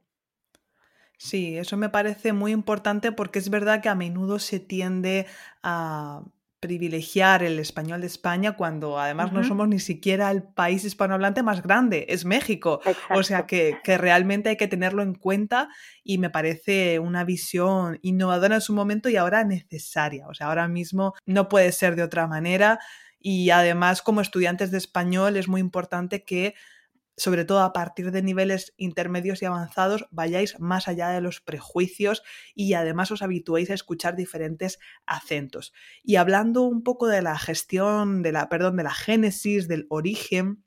Sí, 1.16 1.56
eso 1.56 1.76
me 1.76 1.88
parece 1.88 2.33
muy 2.33 2.52
importante 2.52 3.12
porque 3.12 3.38
es 3.38 3.49
verdad 3.49 3.80
que 3.80 3.88
a 3.88 3.94
menudo 3.94 4.38
se 4.38 4.61
tiende 4.61 5.26
a 5.62 6.23
privilegiar 6.64 7.42
el 7.42 7.59
español 7.59 8.00
de 8.00 8.06
España 8.06 8.56
cuando 8.56 8.99
además 8.99 9.35
no 9.35 9.44
somos 9.44 9.68
ni 9.68 9.78
siquiera 9.78 10.30
el 10.30 10.42
país 10.42 10.83
hispanohablante 10.83 11.42
más 11.42 11.62
grande, 11.62 12.06
es 12.09 12.25
México. 12.25 12.80
O 13.11 13.23
sea 13.23 13.44
que, 13.44 13.76
que, 13.85 13.99
realmente 13.99 14.49
hay 14.49 14.56
que 14.56 14.66
tenerlo 14.66 15.02
en 15.02 15.14
cuenta 15.14 15.68
y 16.02 16.16
me 16.16 16.30
parece 16.30 17.00
una 17.00 17.23
visión 17.23 17.99
innovadora 18.00 18.54
en 18.54 18.61
su 18.62 18.73
momento 18.73 19.11
y 19.11 19.16
ahora 19.16 19.44
necesaria. 19.44 20.26
O 20.26 20.33
sea, 20.33 20.47
ahora 20.47 20.66
mismo 20.66 21.12
no 21.26 21.50
puede 21.50 21.71
ser 21.71 21.97
de 21.97 22.02
otra 22.02 22.26
manera 22.26 22.80
y 23.26 23.49
además 23.49 24.02
como 24.02 24.21
estudiantes 24.21 24.71
de 24.71 24.76
español 24.76 25.38
es 25.38 25.49
muy 25.49 25.62
importante 25.62 26.25
que 26.25 26.54
sobre 27.16 27.47
todo 27.47 27.61
a 27.62 27.73
partir 27.73 28.11
de 28.11 28.23
niveles 28.23 28.75
intermedios 28.76 29.40
y 29.40 29.47
avanzados, 29.47 30.07
vayáis 30.11 30.61
más 30.61 30.88
allá 30.88 31.09
de 31.09 31.23
los 31.23 31.40
prejuicios 31.40 32.23
y 32.54 32.75
además 32.75 33.11
os 33.12 33.23
habituéis 33.23 33.71
a 33.71 33.75
escuchar 33.75 34.14
diferentes 34.14 34.78
acentos. 35.07 35.73
Y 36.02 36.16
hablando 36.16 36.62
un 36.62 36.83
poco 36.83 37.07
de 37.07 37.23
la 37.23 37.38
gestión, 37.38 38.23
de 38.23 38.33
la, 38.33 38.50
perdón, 38.50 38.76
de 38.76 38.83
la 38.83 38.90
génesis, 38.93 39.69
del 39.69 39.87
origen 39.88 40.64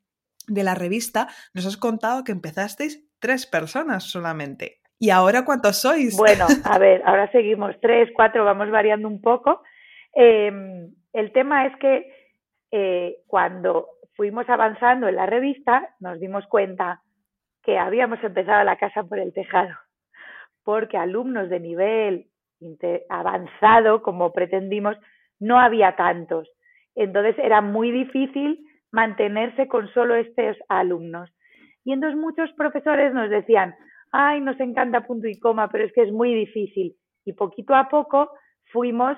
de 0.48 0.64
la 0.64 0.74
revista, 0.74 1.28
nos 1.54 1.64
has 1.64 1.76
contado 1.76 2.24
que 2.24 2.32
empezasteis 2.32 3.06
tres 3.20 3.46
personas 3.46 4.10
solamente. 4.10 4.80
¿Y 4.98 5.10
ahora 5.10 5.44
cuántos 5.44 5.80
sois? 5.80 6.16
Bueno, 6.16 6.46
a 6.64 6.78
ver, 6.78 7.02
ahora 7.04 7.30
seguimos 7.30 7.76
tres, 7.80 8.08
cuatro, 8.16 8.44
vamos 8.44 8.68
variando 8.70 9.06
un 9.06 9.20
poco. 9.20 9.62
Em, 10.12 10.92
el 11.12 11.32
tema 11.32 11.66
es 11.66 11.76
que 11.76 12.17
eh, 12.70 13.16
cuando 13.26 13.88
fuimos 14.14 14.48
avanzando 14.48 15.08
en 15.08 15.16
la 15.16 15.26
revista, 15.26 15.94
nos 16.00 16.18
dimos 16.20 16.46
cuenta 16.46 17.02
que 17.62 17.78
habíamos 17.78 18.22
empezado 18.22 18.64
la 18.64 18.76
casa 18.76 19.04
por 19.04 19.18
el 19.18 19.32
tejado, 19.32 19.74
porque 20.64 20.96
alumnos 20.96 21.48
de 21.48 21.60
nivel 21.60 22.26
avanzado, 23.08 24.02
como 24.02 24.32
pretendimos, 24.32 24.96
no 25.38 25.58
había 25.60 25.94
tantos. 25.96 26.48
Entonces 26.94 27.36
era 27.38 27.60
muy 27.60 27.90
difícil 27.90 28.58
mantenerse 28.90 29.68
con 29.68 29.88
solo 29.92 30.16
estos 30.16 30.56
alumnos. 30.68 31.30
Y 31.84 31.92
entonces 31.92 32.18
muchos 32.18 32.50
profesores 32.52 33.14
nos 33.14 33.30
decían, 33.30 33.74
ay, 34.10 34.40
nos 34.40 34.58
encanta 34.60 35.06
punto 35.06 35.28
y 35.28 35.38
coma, 35.38 35.68
pero 35.68 35.84
es 35.84 35.92
que 35.92 36.02
es 36.02 36.12
muy 36.12 36.34
difícil. 36.34 36.96
Y 37.24 37.34
poquito 37.34 37.74
a 37.74 37.88
poco 37.88 38.30
fuimos 38.72 39.16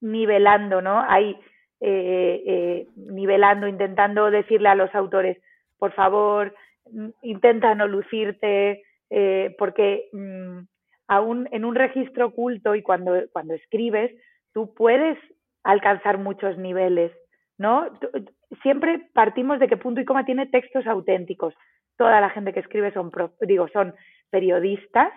nivelando, 0.00 0.80
¿no? 0.80 1.00
Hay 1.08 1.38
eh, 1.80 2.42
eh, 2.46 2.86
nivelando, 2.96 3.68
intentando 3.68 4.30
decirle 4.30 4.68
a 4.68 4.74
los 4.74 4.92
autores, 4.94 5.38
por 5.78 5.92
favor, 5.92 6.54
intenta 7.22 7.74
no 7.74 7.86
lucirte, 7.86 8.82
eh, 9.10 9.54
porque 9.58 10.08
mm, 10.12 10.58
aún 11.06 11.48
en 11.52 11.64
un 11.64 11.74
registro 11.74 12.26
oculto 12.26 12.74
y 12.74 12.82
cuando, 12.82 13.14
cuando 13.32 13.54
escribes, 13.54 14.12
tú 14.52 14.74
puedes 14.74 15.18
alcanzar 15.62 16.18
muchos 16.18 16.58
niveles, 16.58 17.12
¿no? 17.58 17.86
Siempre 18.62 19.08
partimos 19.12 19.58
de 19.58 19.68
que 19.68 19.76
punto 19.76 20.00
y 20.00 20.04
coma 20.04 20.24
tiene 20.24 20.46
textos 20.46 20.86
auténticos. 20.86 21.54
Toda 21.96 22.20
la 22.20 22.30
gente 22.30 22.52
que 22.52 22.60
escribe 22.60 22.92
son, 22.92 23.10
digo, 23.40 23.68
son 23.68 23.94
periodistas 24.30 25.12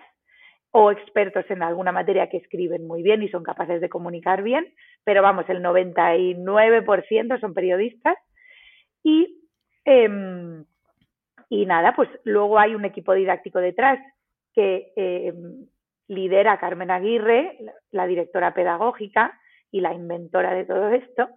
o 0.72 0.90
expertos 0.90 1.44
en 1.50 1.62
alguna 1.62 1.92
materia 1.92 2.28
que 2.28 2.38
escriben 2.38 2.86
muy 2.86 3.02
bien 3.02 3.22
y 3.22 3.28
son 3.28 3.42
capaces 3.42 3.80
de 3.80 3.90
comunicar 3.90 4.42
bien, 4.42 4.72
pero 5.04 5.22
vamos, 5.22 5.44
el 5.48 5.62
99% 5.62 7.40
son 7.40 7.52
periodistas. 7.52 8.16
Y, 9.04 9.38
em, 9.84 10.64
y 11.50 11.66
nada, 11.66 11.94
pues 11.94 12.08
luego 12.24 12.58
hay 12.58 12.74
un 12.74 12.86
equipo 12.86 13.12
didáctico 13.12 13.58
detrás 13.58 13.98
que 14.54 14.92
em, 14.96 15.66
lidera 16.08 16.58
Carmen 16.58 16.90
Aguirre, 16.90 17.58
la 17.90 18.06
directora 18.06 18.54
pedagógica 18.54 19.38
y 19.70 19.80
la 19.80 19.92
inventora 19.92 20.54
de 20.54 20.64
todo 20.64 20.88
esto. 20.88 21.28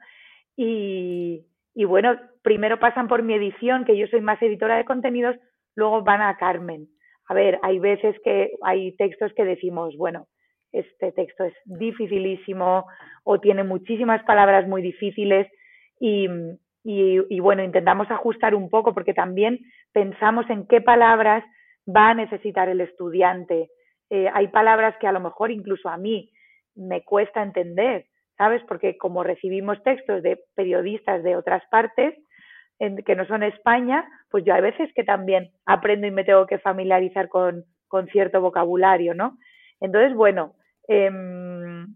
Y, 0.56 1.46
y 1.74 1.84
bueno, 1.84 2.18
primero 2.42 2.80
pasan 2.80 3.10
por 3.10 3.22
mi 3.22 3.34
edición, 3.34 3.84
que 3.84 3.98
yo 3.98 4.08
soy 4.08 4.22
más 4.22 4.42
editora 4.42 4.78
de 4.78 4.86
contenidos, 4.86 5.36
luego 5.76 6.04
van 6.04 6.22
a 6.22 6.38
Carmen 6.38 6.88
a 7.28 7.34
ver, 7.34 7.60
hay 7.64 7.80
veces 7.80 8.16
que 8.24 8.52
hay 8.62 8.96
textos 8.98 9.34
que 9.34 9.46
decimos, 9.46 9.96
bueno, 9.98 10.28
este 10.72 11.12
texto 11.12 11.46
es 11.46 11.54
dificilísimo 11.66 12.86
o 13.24 13.40
tiene 13.40 13.64
muchísimas 13.64 14.24
palabras 14.24 14.68
muy 14.68 14.82
difíciles 14.82 15.48
y, 16.00 16.28
y, 16.84 17.40
bueno, 17.40 17.64
intentamos 17.64 18.12
ajustar 18.12 18.54
un 18.54 18.70
poco 18.70 18.94
porque 18.94 19.14
también 19.14 19.60
pensamos 19.92 20.48
en 20.50 20.68
qué 20.68 20.82
palabras 20.82 21.44
va 21.88 22.10
a 22.10 22.14
necesitar 22.14 22.70
el 22.70 22.82
estudiante. 22.82 23.70
Eh, 24.10 24.30
hay 24.34 24.50
palabras 24.50 24.96
que 25.00 25.08
a 25.08 25.12
lo 25.12 25.20
mejor 25.20 25.52
incluso 25.52 25.90
a 25.90 25.98
mí 25.98 26.30
me 26.76 27.04
cuesta 27.04 27.42
entender, 27.42 28.06
¿sabes? 28.38 28.62
Porque 28.68 28.98
como 28.98 29.24
recibimos 29.24 29.82
textos 29.84 30.22
de 30.22 30.40
periodistas 30.56 31.24
de 31.24 31.38
otras 31.38 31.64
partes, 31.72 32.14
en, 32.80 32.98
que 33.04 33.16
no 33.16 33.26
son 33.26 33.44
España, 33.44 34.08
pues 34.30 34.44
yo 34.44 34.54
hay 34.54 34.62
veces 34.62 34.92
que 34.94 35.04
también 35.04 35.52
aprendo 35.66 36.08
y 36.08 36.12
me 36.12 36.24
tengo 36.24 36.46
que 36.46 36.60
familiarizar 36.60 37.30
con, 37.30 37.66
cierto 38.12 38.42
vocabulario, 38.42 39.14
¿no? 39.14 39.38
Entonces, 39.80 40.14
bueno, 40.14 40.56
em, 40.88 41.96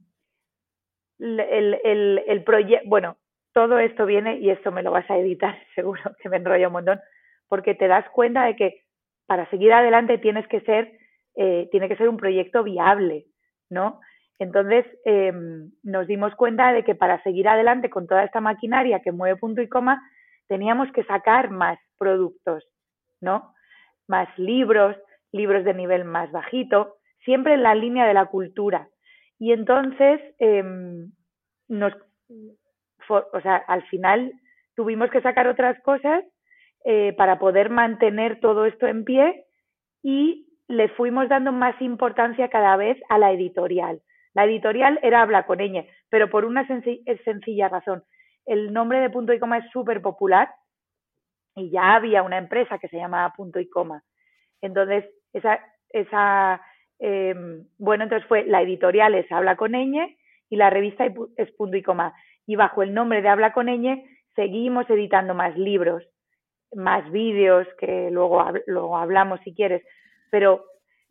el, 1.19 1.77
el, 1.83 2.23
el 2.25 2.43
proyecto, 2.45 2.87
bueno, 2.87 3.17
todo 3.53 3.79
esto 3.79 4.05
viene, 4.05 4.37
y 4.37 4.49
esto 4.49 4.71
me 4.71 4.83
lo 4.83 4.91
vas 4.91 5.09
a 5.09 5.17
editar, 5.17 5.57
seguro 5.75 6.01
que 6.21 6.29
me 6.29 6.37
enrollo 6.37 6.67
un 6.67 6.73
montón, 6.73 6.99
porque 7.49 7.75
te 7.75 7.87
das 7.87 8.07
cuenta 8.11 8.45
de 8.45 8.55
que 8.55 8.83
para 9.25 9.49
seguir 9.49 9.73
adelante 9.73 10.17
tienes 10.17 10.47
que 10.47 10.61
ser, 10.61 10.91
eh, 11.35 11.67
tiene 11.71 11.87
que 11.87 11.97
ser 11.97 12.09
un 12.09 12.17
proyecto 12.17 12.63
viable, 12.63 13.25
¿no? 13.69 13.99
Entonces 14.39 14.85
eh, 15.05 15.33
nos 15.83 16.07
dimos 16.07 16.33
cuenta 16.35 16.71
de 16.71 16.83
que 16.83 16.95
para 16.95 17.21
seguir 17.23 17.47
adelante 17.47 17.89
con 17.89 18.07
toda 18.07 18.23
esta 18.23 18.39
maquinaria 18.39 19.01
que 19.01 19.11
mueve 19.11 19.37
punto 19.37 19.61
y 19.61 19.67
coma, 19.67 20.01
teníamos 20.49 20.91
que 20.91 21.03
sacar 21.05 21.51
más 21.51 21.79
productos, 21.97 22.67
¿no? 23.21 23.53
Más 24.07 24.27
libros, 24.37 24.97
libros 25.31 25.63
de 25.63 25.73
nivel 25.73 26.03
más 26.03 26.31
bajito, 26.31 26.95
siempre 27.23 27.53
en 27.53 27.63
la 27.63 27.75
línea 27.75 28.05
de 28.05 28.15
la 28.15 28.25
cultura. 28.25 28.89
Y 29.37 29.53
entonces, 29.53 30.19
em, 30.39 31.11
nos, 31.69 31.93
o 33.07 33.41
sea, 33.41 33.57
al 33.67 33.83
final 33.83 34.33
tuvimos 34.75 35.09
que 35.11 35.21
sacar 35.21 35.47
otras 35.47 35.79
cosas 35.83 36.25
eh, 36.83 37.13
para 37.13 37.37
poder 37.39 37.69
mantener 37.69 38.39
todo 38.39 38.65
esto 38.65 38.87
en 38.87 39.05
pie 39.05 39.45
y 40.01 40.47
le 40.67 40.89
fuimos 40.89 41.29
dando 41.29 41.51
más 41.51 41.79
importancia 41.81 42.49
cada 42.49 42.75
vez 42.75 42.97
a 43.09 43.17
la 43.17 43.31
editorial. 43.31 44.01
La 44.33 44.45
editorial 44.45 44.99
era 45.03 45.21
Habla 45.21 45.45
con 45.45 45.59
ella, 45.59 45.85
pero 46.09 46.29
por 46.29 46.45
una 46.45 46.65
sencilla 46.67 47.69
razón 47.69 48.03
el 48.45 48.73
nombre 48.73 48.99
de 48.99 49.09
punto 49.09 49.33
y 49.33 49.39
coma 49.39 49.57
es 49.59 49.69
súper 49.71 50.01
popular 50.01 50.49
y 51.55 51.69
ya 51.71 51.95
había 51.95 52.23
una 52.23 52.37
empresa 52.37 52.77
que 52.79 52.87
se 52.87 52.97
llamaba 52.97 53.33
punto 53.35 53.59
y 53.59 53.69
coma. 53.69 54.03
Entonces, 54.61 55.05
esa, 55.33 55.59
esa 55.89 56.61
em, 56.99 57.65
bueno, 57.77 58.03
entonces 58.03 58.27
fue 58.27 58.45
la 58.45 58.61
editorial 58.61 59.15
es 59.15 59.31
Habla 59.31 59.55
con 59.55 59.71
ñ 59.71 60.17
y 60.49 60.55
la 60.55 60.69
revista 60.69 61.05
es 61.37 61.51
punto 61.51 61.77
y 61.77 61.83
coma. 61.83 62.13
Y 62.45 62.55
bajo 62.55 62.81
el 62.83 62.93
nombre 62.93 63.21
de 63.21 63.29
Habla 63.29 63.53
con 63.53 63.67
ñ 63.67 64.03
seguimos 64.35 64.89
editando 64.89 65.33
más 65.33 65.57
libros, 65.57 66.03
más 66.73 67.09
vídeos, 67.11 67.67
que 67.79 68.09
luego, 68.11 68.43
luego 68.67 68.97
hablamos 68.97 69.39
si 69.41 69.53
quieres, 69.53 69.83
pero 70.31 70.65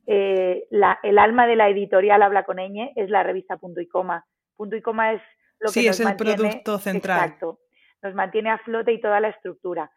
eh, 0.07 0.67
la, 0.71 0.99
el 1.03 1.19
alma 1.19 1.47
de 1.47 1.57
la 1.57 1.69
editorial 1.69 2.23
Habla 2.23 2.45
con 2.45 2.57
ñ 2.57 2.93
es 2.97 3.11
la 3.11 3.23
revista 3.23 3.57
punto 3.57 3.81
y 3.81 3.87
coma. 3.87 4.25
Punto 4.57 4.77
y 4.77 4.83
coma 4.83 5.13
es 5.13 5.23
sí, 5.67 5.87
es 5.87 6.01
el 6.01 6.17
producto 6.17 6.79
central. 6.79 7.21
Exacto. 7.21 7.59
nos 8.03 8.15
mantiene 8.15 8.51
a 8.51 8.59
flote 8.59 8.93
y 8.93 9.01
toda 9.01 9.21
la 9.21 9.29
estructura. 9.29 9.91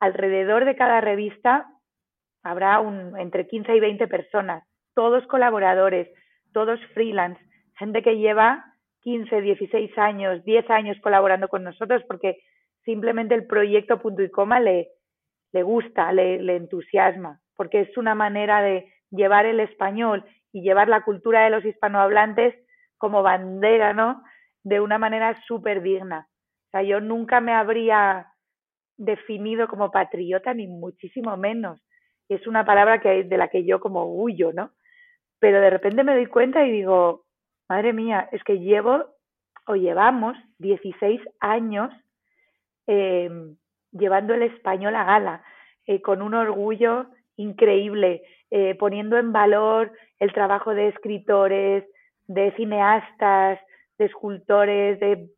Alrededor 0.00 0.64
de 0.64 0.76
cada 0.76 1.00
revista 1.00 1.66
habrá 2.42 2.80
un, 2.80 3.18
entre 3.18 3.46
15 3.46 3.74
y 3.74 3.80
20 3.80 4.08
personas, 4.08 4.64
todos 4.94 5.26
colaboradores, 5.26 6.08
todos 6.52 6.80
freelance, 6.94 7.40
gente 7.78 8.02
que 8.02 8.18
lleva 8.18 8.64
15, 9.02 9.40
16 9.40 9.98
años, 9.98 10.44
10 10.44 10.70
años 10.70 10.96
colaborando 11.02 11.48
con 11.48 11.64
nosotros 11.64 12.02
porque 12.08 12.38
simplemente 12.84 13.34
el 13.34 13.46
proyecto 13.46 14.00
punto 14.00 14.22
y 14.22 14.30
coma 14.30 14.60
le, 14.60 14.88
le 15.52 15.62
gusta, 15.62 16.12
le, 16.12 16.40
le 16.40 16.56
entusiasma, 16.56 17.40
porque 17.56 17.82
es 17.82 17.96
una 17.96 18.14
manera 18.14 18.62
de 18.62 18.92
llevar 19.10 19.46
el 19.46 19.60
español 19.60 20.24
y 20.52 20.62
llevar 20.62 20.88
la 20.88 21.02
cultura 21.02 21.44
de 21.44 21.50
los 21.50 21.64
hispanohablantes 21.64 22.54
como 22.98 23.22
bandera, 23.22 23.92
¿no? 23.92 24.22
De 24.66 24.80
una 24.80 24.98
manera 24.98 25.40
súper 25.46 25.80
digna. 25.80 26.26
O 26.66 26.70
sea, 26.72 26.82
yo 26.82 27.00
nunca 27.00 27.40
me 27.40 27.52
habría 27.52 28.26
definido 28.96 29.68
como 29.68 29.92
patriota, 29.92 30.54
ni 30.54 30.66
muchísimo 30.66 31.36
menos. 31.36 31.80
Es 32.28 32.48
una 32.48 32.64
palabra 32.64 33.00
que, 33.00 33.22
de 33.22 33.36
la 33.36 33.46
que 33.46 33.64
yo 33.64 33.78
como 33.78 34.12
huyo, 34.12 34.52
¿no? 34.52 34.72
Pero 35.38 35.60
de 35.60 35.70
repente 35.70 36.02
me 36.02 36.14
doy 36.14 36.26
cuenta 36.26 36.66
y 36.66 36.72
digo, 36.72 37.26
madre 37.68 37.92
mía, 37.92 38.28
es 38.32 38.42
que 38.42 38.58
llevo 38.58 39.04
o 39.68 39.76
llevamos 39.76 40.36
16 40.58 41.20
años 41.38 41.92
eh, 42.88 43.30
llevando 43.92 44.34
el 44.34 44.42
español 44.42 44.96
a 44.96 45.04
gala, 45.04 45.44
eh, 45.86 46.02
con 46.02 46.22
un 46.22 46.34
orgullo 46.34 47.06
increíble, 47.36 48.22
eh, 48.50 48.74
poniendo 48.74 49.16
en 49.16 49.32
valor 49.32 49.92
el 50.18 50.32
trabajo 50.32 50.74
de 50.74 50.88
escritores, 50.88 51.84
de 52.26 52.50
cineastas, 52.56 53.60
de 53.98 54.06
escultores, 54.06 55.00
de, 55.00 55.28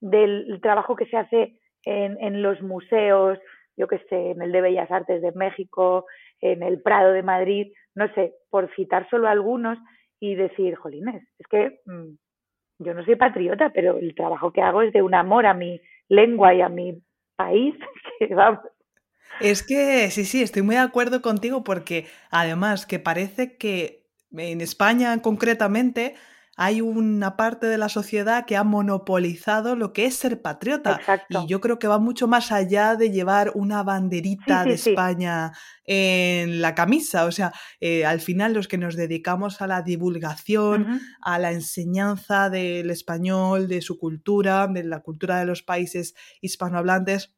del 0.00 0.60
trabajo 0.60 0.96
que 0.96 1.06
se 1.06 1.16
hace 1.16 1.60
en, 1.84 2.16
en 2.20 2.42
los 2.42 2.60
museos, 2.62 3.38
yo 3.76 3.88
que 3.88 3.98
sé, 4.10 4.30
en 4.30 4.42
el 4.42 4.52
de 4.52 4.60
Bellas 4.60 4.90
Artes 4.90 5.22
de 5.22 5.32
México, 5.32 6.06
en 6.40 6.62
el 6.62 6.80
Prado 6.82 7.12
de 7.12 7.22
Madrid, 7.22 7.72
no 7.94 8.12
sé, 8.14 8.34
por 8.50 8.72
citar 8.74 9.08
solo 9.08 9.28
algunos 9.28 9.78
y 10.20 10.34
decir, 10.34 10.74
jolines, 10.76 11.22
es 11.38 11.46
que 11.48 11.80
mm, 11.86 12.16
yo 12.78 12.94
no 12.94 13.04
soy 13.04 13.16
patriota, 13.16 13.70
pero 13.74 13.98
el 13.98 14.14
trabajo 14.14 14.52
que 14.52 14.62
hago 14.62 14.82
es 14.82 14.92
de 14.92 15.02
un 15.02 15.14
amor 15.14 15.46
a 15.46 15.54
mi 15.54 15.80
lengua 16.08 16.54
y 16.54 16.60
a 16.60 16.68
mi 16.68 17.02
país. 17.36 17.74
Es 19.40 19.66
que 19.66 20.10
sí, 20.12 20.24
sí, 20.24 20.42
estoy 20.42 20.62
muy 20.62 20.76
de 20.76 20.82
acuerdo 20.82 21.20
contigo 21.20 21.64
porque 21.64 22.06
además 22.30 22.86
que 22.86 23.00
parece 23.00 23.56
que 23.56 24.04
en 24.30 24.60
España 24.60 25.20
concretamente 25.22 26.14
hay 26.56 26.80
una 26.80 27.36
parte 27.36 27.66
de 27.66 27.78
la 27.78 27.88
sociedad 27.88 28.46
que 28.46 28.56
ha 28.56 28.64
monopolizado 28.64 29.76
lo 29.76 29.92
que 29.92 30.06
es 30.06 30.14
ser 30.16 30.40
patriota. 30.40 30.96
Exacto. 30.96 31.42
Y 31.44 31.48
yo 31.48 31.60
creo 31.60 31.78
que 31.78 31.88
va 31.88 31.98
mucho 31.98 32.28
más 32.28 32.52
allá 32.52 32.96
de 32.96 33.10
llevar 33.10 33.52
una 33.54 33.82
banderita 33.82 34.62
Sí, 34.64 34.70
de 34.70 34.78
sí. 34.78 34.90
España 34.90 35.52
en 35.84 36.60
la 36.60 36.74
camisa. 36.74 37.24
O 37.24 37.32
sea, 37.32 37.52
eh, 37.80 38.04
al 38.06 38.20
final 38.20 38.54
los 38.54 38.68
que 38.68 38.78
nos 38.78 38.96
dedicamos 38.96 39.60
a 39.60 39.66
la 39.66 39.82
divulgación, 39.82 41.00
a 41.20 41.38
la 41.38 41.52
enseñanza 41.52 42.50
del 42.50 42.90
español, 42.90 43.68
de 43.68 43.82
su 43.82 43.98
cultura, 43.98 44.66
de 44.68 44.84
la 44.84 45.00
cultura 45.00 45.38
de 45.38 45.46
los 45.46 45.62
países 45.62 46.14
hispanohablantes, 46.40 47.33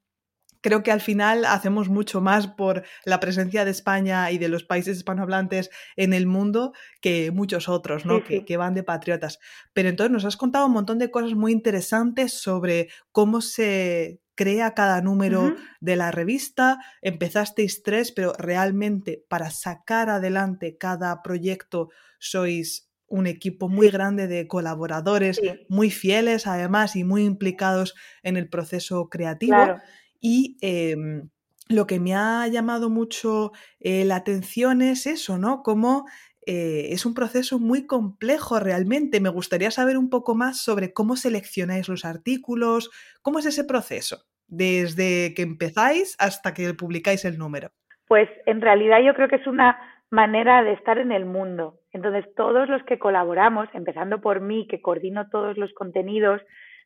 creo 0.67 0.83
que 0.83 0.91
al 0.91 1.01
final 1.01 1.45
hacemos 1.45 1.89
mucho 1.89 2.21
más 2.21 2.49
por 2.49 2.83
la 3.05 3.21
presencia 3.21 3.65
de 3.65 3.71
España 3.71 4.33
y 4.33 4.39
de 4.39 4.49
los 4.49 4.65
países 4.65 4.97
hispanohablantes 4.97 5.71
en 5.95 6.13
el 6.13 6.27
mundo 6.27 6.73
que 7.01 7.31
muchos 7.31 7.69
otros, 7.69 8.05
¿no? 8.05 8.17
Sí, 8.19 8.23
Que, 8.25 8.37
sí. 8.39 8.45
que 8.45 8.57
van 8.57 8.75
de 8.75 8.83
patriotas. 8.83 9.39
Pero 9.73 9.89
entonces 9.89 10.11
nos 10.11 10.25
has 10.25 10.37
contado 10.37 10.67
un 10.67 10.73
montón 10.73 10.99
de 10.99 11.11
cosas 11.13 11.35
muy 11.35 11.53
interesantes 11.53 12.33
sobre 12.33 12.89
cómo 13.13 13.41
se 13.43 14.21
crea 14.35 14.75
cada 14.75 15.01
número 15.01 15.55
de 15.81 15.95
la 15.97 16.11
revista. 16.11 16.79
Empezasteis 17.01 17.83
tres, 17.85 18.11
pero 18.11 18.33
realmente 18.37 19.25
para 19.29 19.51
sacar 19.51 20.11
adelante 20.11 20.77
cada 20.77 21.23
proyecto 21.23 21.91
sois 22.19 22.91
un 23.09 23.29
equipo 23.29 23.69
muy 23.69 23.89
grande 23.89 24.27
de 24.27 24.49
colaboradores, 24.49 25.37
Sí, 25.37 25.49
muy 25.69 25.91
fieles 25.93 26.47
además 26.49 26.97
y 26.97 27.05
muy 27.05 27.23
implicados 27.25 27.95
en 28.25 28.37
el 28.37 28.49
proceso 28.49 29.09
creativo. 29.09 29.53
claro. 29.55 29.81
Y 30.29 30.57
em, 30.61 31.29
lo 31.69 31.87
que 31.87 32.01
me 32.01 32.17
ha 32.17 32.49
llamado 32.49 32.91
mucho 32.91 33.53
eh, 33.79 34.05
la 34.05 34.17
atención 34.17 34.83
es 34.83 35.07
eso, 35.07 35.39
¿no? 35.39 35.63
Cómo 35.63 36.07
eh, 36.45 36.89
es 36.91 37.07
un 37.07 37.15
proceso 37.15 37.61
muy 37.61 37.87
complejo 37.87 38.59
realmente. 38.59 39.21
Me 39.21 39.29
gustaría 39.29 39.71
saber 39.71 39.97
un 39.97 40.11
poco 40.11 40.35
más 40.35 40.61
sobre 40.61 40.93
cómo 40.93 41.15
seleccionáis 41.15 41.89
los 41.89 42.05
artículos, 42.05 42.91
cómo 43.23 43.39
es 43.39 43.47
ese 43.47 43.63
proceso, 43.63 44.25
desde 44.49 45.33
que 45.33 45.43
empezáis 45.43 46.17
hasta 46.19 46.55
que 46.55 46.75
publicáis 46.75 47.25
el 47.25 47.39
número. 47.39 47.71
Pues 48.09 48.29
en 48.47 48.61
realidad 48.61 48.99
yo 49.07 49.15
creo 49.15 49.29
que 49.29 49.37
es 49.37 49.47
una 49.47 49.79
manera 50.11 50.65
de 50.65 50.73
estar 50.73 50.99
en 50.99 51.13
el 51.13 51.25
mundo. 51.25 51.79
Entonces, 51.93 52.25
todos 52.35 52.69
los 52.69 52.83
que 52.83 52.99
colaboramos, 52.99 53.69
empezando 53.75 54.21
por 54.21 54.41
mí, 54.41 54.67
que 54.69 54.83
coordino 54.83 55.29
todos 55.31 55.57
los 55.57 55.73
contenidos, 55.75 56.43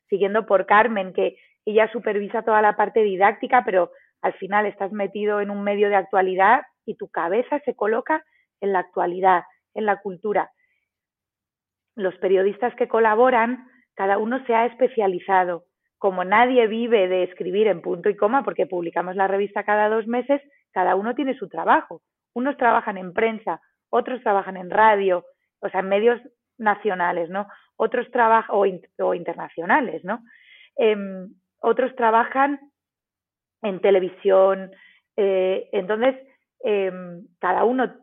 siguiendo 0.09 0.45
por 0.45 0.67
Carmen, 0.67 1.11
que 1.13 1.37
ella 1.65 1.89
supervisa 1.91 2.41
toda 2.43 2.61
la 2.61 2.75
parte 2.75 3.01
didáctica, 3.03 3.63
pero 3.65 3.91
al 4.21 4.33
final 4.33 4.65
estás 4.65 4.91
metido 4.91 5.41
en 5.41 5.49
un 5.49 5.63
medio 5.63 5.89
de 5.89 5.95
actualidad 5.95 6.61
y 6.85 6.95
tu 6.95 7.09
cabeza 7.09 7.59
se 7.65 7.75
coloca 7.75 8.23
en 8.61 8.73
la 8.73 8.79
actualidad, 8.79 9.43
en 9.73 9.85
la 9.85 9.97
cultura. 10.01 10.51
Los 11.95 12.15
periodistas 12.17 12.73
que 12.75 12.87
colaboran, 12.87 13.67
cada 13.95 14.17
uno 14.17 14.43
se 14.45 14.55
ha 14.55 14.65
especializado. 14.65 15.65
Como 15.97 16.23
nadie 16.23 16.67
vive 16.67 17.07
de 17.07 17.23
escribir 17.23 17.67
en 17.67 17.81
punto 17.81 18.09
y 18.09 18.15
coma, 18.15 18.43
porque 18.43 18.65
publicamos 18.65 19.15
la 19.15 19.27
revista 19.27 19.63
cada 19.63 19.89
dos 19.89 20.07
meses, 20.07 20.41
cada 20.71 20.95
uno 20.95 21.13
tiene 21.13 21.35
su 21.35 21.47
trabajo. 21.47 22.01
Unos 22.33 22.57
trabajan 22.57 22.97
en 22.97 23.13
prensa, 23.13 23.59
otros 23.89 24.21
trabajan 24.23 24.57
en 24.57 24.69
radio, 24.71 25.25
o 25.59 25.69
sea, 25.69 25.81
en 25.81 25.89
medios 25.89 26.19
nacionales, 26.57 27.29
¿no? 27.29 27.45
Otros 27.75 28.09
trabajan, 28.11 28.55
o, 28.55 28.65
in- 28.65 28.81
o 28.99 29.13
internacionales, 29.13 30.03
¿no? 30.03 30.21
Em, 30.77 31.27
otros 31.61 31.95
trabajan 31.95 32.59
en 33.61 33.79
televisión. 33.79 34.71
eh, 35.17 35.69
entonces, 35.73 36.15
em, 36.63 37.25
cada 37.39 37.63
uno 37.65 37.93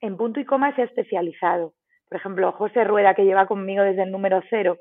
en 0.00 0.16
punto 0.16 0.40
y 0.40 0.44
coma 0.44 0.74
se 0.74 0.82
ha 0.82 0.84
especializado. 0.84 1.74
Por 2.08 2.18
ejemplo, 2.18 2.52
José 2.52 2.84
Rueda, 2.84 3.14
que 3.14 3.24
lleva 3.24 3.46
conmigo 3.46 3.82
desde 3.82 4.02
el 4.02 4.10
número 4.10 4.42
cero, 4.50 4.78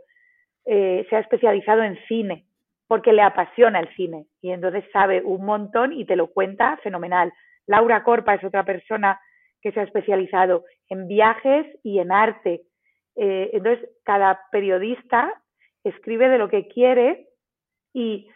eh, 0.65 1.05
se 1.09 1.15
ha 1.15 1.19
especializado 1.19 1.83
en 1.83 1.97
cine, 2.07 2.45
porque 2.87 3.13
le 3.13 3.21
apasiona 3.21 3.79
el 3.79 3.93
cine 3.95 4.25
y 4.41 4.51
entonces 4.51 4.83
sabe 4.91 5.21
un 5.21 5.45
montón 5.45 5.93
y 5.93 6.05
te 6.05 6.15
lo 6.15 6.27
cuenta 6.27 6.77
fenomenal. 6.77 7.31
Laura 7.67 8.03
Corpa 8.03 8.35
es 8.35 8.43
otra 8.43 8.63
persona 8.63 9.19
que 9.61 9.71
se 9.71 9.79
ha 9.79 9.83
especializado 9.83 10.65
en 10.89 11.07
viajes 11.07 11.65
y 11.83 11.99
en 11.99 12.11
arte. 12.11 12.61
Eh, 13.15 13.49
entonces, 13.53 13.89
cada 14.03 14.41
periodista 14.51 15.33
escribe 15.83 16.29
de 16.29 16.37
lo 16.37 16.49
que 16.49 16.67
quiere 16.67 17.27
y 17.95 18.27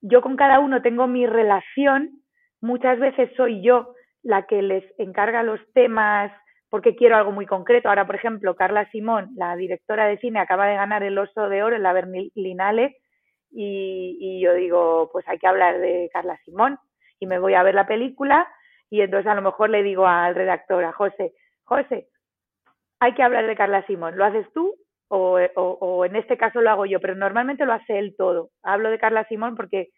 yo 0.00 0.22
con 0.22 0.36
cada 0.36 0.60
uno 0.60 0.80
tengo 0.80 1.08
mi 1.08 1.26
relación. 1.26 2.22
Muchas 2.60 3.00
veces 3.00 3.30
soy 3.36 3.60
yo 3.60 3.94
la 4.22 4.46
que 4.46 4.62
les 4.62 4.84
encarga 4.98 5.42
los 5.42 5.60
temas 5.74 6.32
porque 6.70 6.94
quiero 6.94 7.16
algo 7.16 7.32
muy 7.32 7.44
concreto. 7.44 7.88
Ahora, 7.88 8.06
por 8.06 8.14
ejemplo, 8.14 8.54
Carla 8.54 8.88
Simón, 8.90 9.30
la 9.34 9.56
directora 9.56 10.06
de 10.06 10.18
cine, 10.18 10.38
acaba 10.38 10.68
de 10.68 10.76
ganar 10.76 11.02
el 11.02 11.18
Oso 11.18 11.48
de 11.48 11.64
Oro 11.64 11.74
en 11.74 11.82
la 11.82 11.92
Berlinale 11.92 12.96
y, 13.50 14.16
y 14.20 14.40
yo 14.40 14.54
digo, 14.54 15.10
pues 15.12 15.26
hay 15.28 15.38
que 15.38 15.48
hablar 15.48 15.80
de 15.80 16.08
Carla 16.12 16.38
Simón 16.44 16.78
y 17.18 17.26
me 17.26 17.40
voy 17.40 17.54
a 17.54 17.64
ver 17.64 17.74
la 17.74 17.88
película 17.88 18.48
y 18.88 19.00
entonces 19.00 19.30
a 19.30 19.34
lo 19.34 19.42
mejor 19.42 19.70
le 19.70 19.82
digo 19.82 20.06
al 20.06 20.36
redactor, 20.36 20.84
a 20.84 20.92
José, 20.92 21.32
José, 21.64 22.06
hay 23.00 23.14
que 23.14 23.22
hablar 23.22 23.48
de 23.48 23.56
Carla 23.56 23.84
Simón, 23.86 24.16
¿lo 24.16 24.24
haces 24.24 24.46
tú 24.54 24.76
o, 25.14 25.38
o, 25.56 25.62
o 25.80 26.04
en 26.06 26.16
este 26.16 26.36
caso 26.36 26.60
lo 26.62 26.70
hago 26.70 26.86
yo? 26.86 26.98
Pero 27.00 27.14
normalmente 27.14 27.66
lo 27.66 27.74
hace 27.74 27.98
él 27.98 28.14
todo. 28.16 28.50
Hablo 28.62 28.90
de 28.90 28.98
Carla 28.98 29.24
Simón 29.28 29.56
porque 29.56 29.90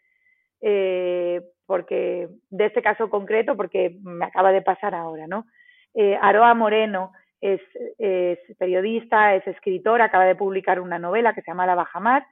eh, 0.60 1.40
porque 1.66 2.28
de 2.50 2.66
este 2.66 2.82
caso 2.82 3.08
concreto, 3.10 3.56
porque 3.56 3.96
me 4.02 4.24
acaba 4.24 4.50
de 4.50 4.62
pasar 4.62 4.94
ahora, 4.94 5.26
¿no? 5.26 5.46
Eh, 5.94 6.18
Aroa 6.20 6.54
Moreno 6.54 7.12
es, 7.40 7.60
es, 7.98 8.38
periodista, 8.58 9.34
es 9.34 9.46
escritora, 9.46 10.06
acaba 10.06 10.24
de 10.24 10.34
publicar 10.34 10.80
una 10.80 10.98
novela 10.98 11.32
que 11.32 11.42
se 11.42 11.50
llama 11.50 11.66
La 11.66 11.74
Bajamar. 11.74 12.26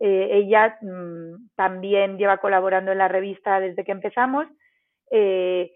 Eh, 0.00 0.30
ella 0.32 0.78
mmm, 0.80 1.48
también 1.54 2.18
lleva 2.18 2.38
colaborando 2.38 2.92
en 2.92 2.98
la 2.98 3.08
revista 3.08 3.60
desde 3.60 3.84
que 3.84 3.92
empezamos. 3.92 4.46
Eh, 5.10 5.72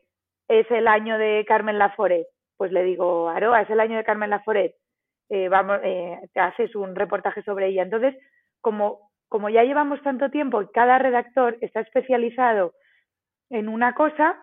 es 0.49 0.71
el 0.71 0.89
año 0.89 1.19
de 1.19 1.45
Carmen 1.47 1.79
Laforet. 1.79 2.27
Pues 2.57 2.73
le 2.73 2.83
digo, 2.83 3.29
Aroa, 3.29 3.63
es 3.63 3.71
el 3.71 3.81
año 3.81 3.97
de 3.99 4.05
Carmen 4.05 4.31
Laforet. 4.31 4.75
Eh, 5.29 5.49
vamos, 5.49 5.81
te 5.83 6.41
haces 6.41 6.75
un 6.77 6.95
reportaje 6.95 7.43
sobre 7.43 7.69
ella. 7.69 7.83
Entonces, 7.83 8.15
como 8.61 9.07
como 9.29 9.49
ya 9.49 9.65
llevamos 9.65 10.01
tanto 10.03 10.31
tiempo 10.31 10.63
y 10.63 10.69
cada 10.69 10.99
redactor 10.99 11.59
está 11.61 11.81
especializado 11.81 12.75
en 13.51 13.69
una 13.69 13.95
cosa, 13.95 14.37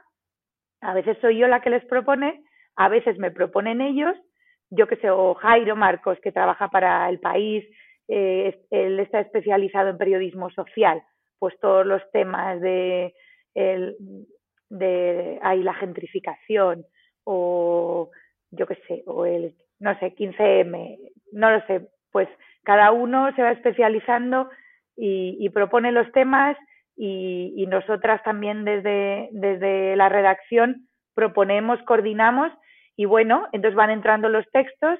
a 0.82 0.94
veces 0.94 1.18
soy 1.22 1.38
yo 1.38 1.48
la 1.48 1.62
que 1.62 1.70
les 1.70 1.86
propone, 1.86 2.44
a 2.76 2.90
veces 2.90 3.18
me 3.18 3.32
proponen 3.32 3.82
ellos, 3.82 4.16
yo 4.70 4.88
que 4.88 4.98
sé, 4.98 5.10
o 5.10 5.34
Jairo 5.36 5.76
Marcos, 5.76 6.20
que 6.22 6.32
trabaja 6.32 6.70
para 6.70 7.10
el 7.10 7.20
país, 7.20 7.64
eh, 8.08 8.62
él 8.72 9.00
está 9.00 9.22
especializado 9.22 9.90
en 9.90 9.98
periodismo 9.98 10.50
social, 10.50 11.02
pues 11.40 11.58
todos 11.60 11.86
los 11.86 12.02
temas 12.12 12.60
de, 12.60 13.14
el, 13.54 13.96
de 14.70 15.40
la 15.42 15.74
gentrificación 15.76 16.86
o 17.24 18.10
yo 18.52 18.68
qué 18.68 18.76
sé, 18.88 19.04
o 19.06 19.26
el, 19.26 19.56
no 19.80 19.98
sé, 20.00 20.16
15M, 20.16 20.98
no 21.32 21.52
lo 21.52 21.66
sé, 21.66 21.88
pues 22.12 22.28
cada 22.64 22.92
uno 22.92 23.34
se 23.36 23.42
va 23.42 23.52
especializando 23.52 24.50
y, 24.96 25.38
y 25.40 25.50
propone 25.50 25.92
los 25.92 26.12
temas 26.12 26.58
y, 26.96 27.54
y, 27.58 27.66
nosotras 27.66 28.22
también 28.24 28.66
desde, 28.66 29.30
desde 29.32 29.96
la 29.96 30.10
redacción 30.10 30.88
proponemos, 31.16 31.82
coordinamos 31.84 32.52
y 32.96 33.06
bueno, 33.06 33.48
entonces 33.52 33.76
van 33.76 33.90
entrando 33.90 34.30
los 34.30 34.46
textos 34.52 35.00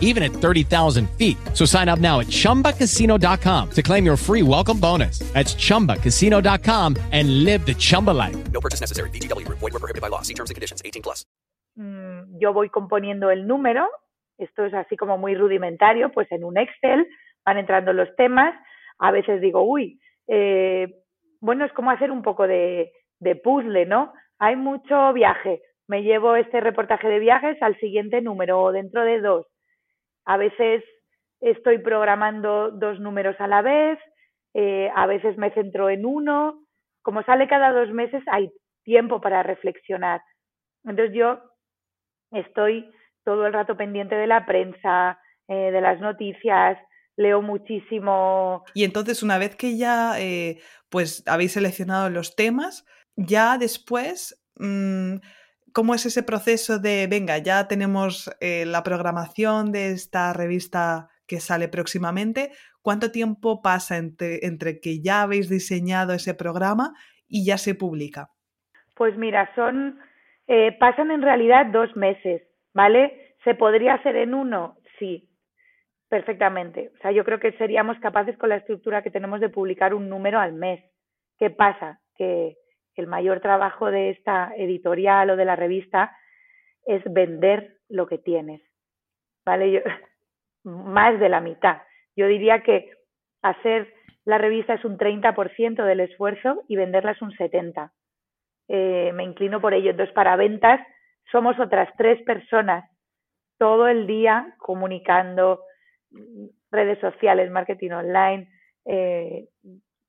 even 0.00 0.22
at 0.22 0.32
30,000 0.32 1.10
feet. 1.18 1.36
So 1.52 1.66
sign 1.66 1.90
up 1.90 1.98
now 1.98 2.20
at 2.20 2.28
chumbacasino.com 2.28 3.70
to 3.70 3.82
claim 3.82 4.06
your 4.06 4.16
free 4.16 4.42
welcome 4.42 4.80
bonus. 4.80 5.18
That's 5.34 5.54
chumbacasino.com 5.54 6.96
and 7.12 7.44
live 7.44 7.66
the 7.66 7.74
Chumba 7.74 8.12
life. 8.12 8.36
No 8.52 8.60
purchase 8.60 8.80
necessary. 8.80 9.10
VGW, 9.10 9.46
void, 9.48 9.60
were 9.60 9.80
prohibited 9.80 10.00
by 10.00 10.08
law. 10.08 10.22
See 10.22 10.34
terms 10.34 10.50
and 10.50 10.54
conditions 10.54 10.80
18 10.84 11.02
plus. 11.02 11.26
Mm, 11.76 12.38
yo 12.40 12.52
voy 12.52 12.68
componiendo 12.68 13.30
el 13.30 13.46
número. 13.46 13.88
Esto 14.38 14.64
es 14.64 14.74
así 14.74 14.96
como 14.96 15.18
muy 15.18 15.34
rudimentario. 15.34 16.10
Pues 16.12 16.30
en 16.32 16.44
un 16.44 16.56
Excel 16.56 17.06
van 17.44 17.58
entrando 17.58 17.92
los 17.92 18.14
temas. 18.16 18.54
A 18.98 19.10
veces 19.10 19.40
digo, 19.40 19.62
uy, 19.62 20.00
eh, 20.28 20.88
bueno, 21.40 21.64
es 21.64 21.72
como 21.72 21.90
hacer 21.90 22.10
un 22.10 22.22
poco 22.22 22.46
de, 22.46 22.92
de 23.20 23.36
puzzle, 23.36 23.86
¿no? 23.86 24.12
Hay 24.38 24.56
mucho 24.56 25.12
viaje. 25.12 25.62
Me 25.86 26.02
llevo 26.02 26.36
este 26.36 26.60
reportaje 26.60 27.08
de 27.08 27.18
viajes 27.18 27.60
al 27.60 27.78
siguiente 27.78 28.20
número 28.20 28.60
o 28.60 28.72
dentro 28.72 29.04
de 29.04 29.20
dos. 29.20 29.46
A 30.24 30.36
veces 30.36 30.82
estoy 31.40 31.78
programando 31.78 32.70
dos 32.70 33.00
números 33.00 33.36
a 33.38 33.46
la 33.46 33.62
vez, 33.62 33.98
eh, 34.54 34.90
a 34.94 35.06
veces 35.06 35.36
me 35.36 35.52
centro 35.52 35.90
en 35.90 36.06
uno. 36.06 36.64
Como 37.02 37.22
sale 37.24 37.48
cada 37.48 37.72
dos 37.72 37.90
meses, 37.92 38.22
hay 38.30 38.50
tiempo 38.84 39.20
para 39.20 39.42
reflexionar. 39.42 40.20
Entonces 40.84 41.14
yo 41.14 41.40
estoy 42.32 42.90
todo 43.24 43.46
el 43.46 43.52
rato 43.52 43.76
pendiente 43.76 44.14
de 44.14 44.26
la 44.26 44.46
prensa, 44.46 45.18
eh, 45.48 45.70
de 45.70 45.80
las 45.80 46.00
noticias, 46.00 46.78
leo 47.16 47.42
muchísimo. 47.42 48.64
Y 48.74 48.84
entonces, 48.84 49.22
una 49.22 49.38
vez 49.38 49.56
que 49.56 49.76
ya 49.76 50.20
eh, 50.20 50.60
pues 50.88 51.22
habéis 51.26 51.52
seleccionado 51.52 52.10
los 52.10 52.36
temas, 52.36 52.84
ya 53.16 53.58
después, 53.58 54.42
mmm, 54.56 55.16
¿cómo 55.74 55.92
es 55.94 56.06
ese 56.06 56.22
proceso 56.22 56.78
de, 56.78 57.06
venga, 57.10 57.36
ya 57.38 57.66
tenemos 57.66 58.30
eh, 58.40 58.64
la 58.64 58.82
programación 58.82 59.72
de 59.72 59.90
esta 59.90 60.32
revista 60.32 61.08
que 61.26 61.40
sale 61.40 61.68
próximamente? 61.68 62.52
¿Cuánto 62.80 63.10
tiempo 63.10 63.60
pasa 63.60 63.96
entre, 63.98 64.46
entre 64.46 64.80
que 64.80 65.02
ya 65.02 65.22
habéis 65.22 65.48
diseñado 65.50 66.12
ese 66.12 66.34
programa 66.34 66.92
y 67.26 67.44
ya 67.44 67.58
se 67.58 67.74
publica? 67.74 68.28
Pues 68.94 69.16
mira, 69.18 69.50
son, 69.56 69.98
eh, 70.46 70.76
pasan 70.78 71.10
en 71.10 71.22
realidad 71.22 71.66
dos 71.66 71.94
meses, 71.96 72.42
¿vale? 72.72 73.34
¿Se 73.42 73.54
podría 73.54 73.94
hacer 73.94 74.14
en 74.16 74.32
uno? 74.32 74.76
Sí, 74.98 75.28
perfectamente. 76.08 76.92
O 76.94 76.98
sea, 77.02 77.10
yo 77.10 77.24
creo 77.24 77.40
que 77.40 77.52
seríamos 77.52 77.98
capaces 77.98 78.38
con 78.38 78.50
la 78.50 78.56
estructura 78.56 79.02
que 79.02 79.10
tenemos 79.10 79.40
de 79.40 79.48
publicar 79.48 79.92
un 79.92 80.08
número 80.08 80.38
al 80.38 80.52
mes. 80.52 80.84
¿Qué 81.36 81.50
pasa? 81.50 82.00
Que 82.16 82.56
el 83.02 83.06
mayor 83.06 83.40
trabajo 83.40 83.90
de 83.90 84.10
esta 84.10 84.52
editorial 84.56 85.30
o 85.30 85.36
de 85.36 85.44
la 85.44 85.56
revista 85.56 86.16
es 86.86 87.02
vender 87.04 87.78
lo 87.88 88.06
que 88.06 88.18
tienes. 88.18 88.62
¿Vale? 89.44 89.70
Yo, 89.70 89.80
más 90.64 91.18
de 91.20 91.28
la 91.28 91.40
mitad. 91.40 91.82
Yo 92.16 92.26
diría 92.26 92.62
que 92.62 92.92
hacer 93.42 93.92
la 94.24 94.38
revista 94.38 94.74
es 94.74 94.84
un 94.84 94.96
30% 94.96 95.84
del 95.84 96.00
esfuerzo 96.00 96.62
y 96.68 96.76
venderla 96.76 97.12
es 97.12 97.22
un 97.22 97.32
70%. 97.32 97.90
Eh, 98.68 99.12
me 99.12 99.24
inclino 99.24 99.60
por 99.60 99.74
ello. 99.74 99.90
Entonces, 99.90 100.14
para 100.14 100.36
ventas 100.36 100.80
somos 101.30 101.58
otras 101.58 101.88
tres 101.98 102.22
personas 102.22 102.88
todo 103.58 103.88
el 103.88 104.06
día 104.06 104.54
comunicando 104.58 105.60
redes 106.70 106.98
sociales, 107.00 107.50
marketing 107.50 107.90
online, 107.90 108.48
eh, 108.84 109.48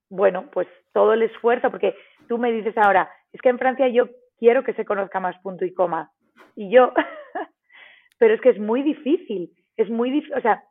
bueno, 0.09 0.49
pues 0.51 0.67
todo 0.93 1.13
el 1.13 1.23
esfuerzo, 1.23 1.69
porque 1.71 1.95
tú 2.27 2.37
me 2.37 2.51
dices 2.51 2.77
ahora, 2.77 3.09
es 3.33 3.41
que 3.41 3.49
en 3.49 3.59
Francia 3.59 3.87
yo 3.87 4.09
quiero 4.37 4.63
que 4.63 4.73
se 4.73 4.85
conozca 4.85 5.19
más 5.19 5.37
punto 5.39 5.65
y 5.65 5.73
coma. 5.73 6.11
Y 6.55 6.69
yo, 6.69 6.93
pero 8.17 8.33
es 8.33 8.41
que 8.41 8.49
es 8.49 8.59
muy 8.59 8.83
difícil, 8.83 9.51
es 9.77 9.89
muy 9.89 10.11
difícil, 10.11 10.37
o 10.37 10.41
sea, 10.41 10.63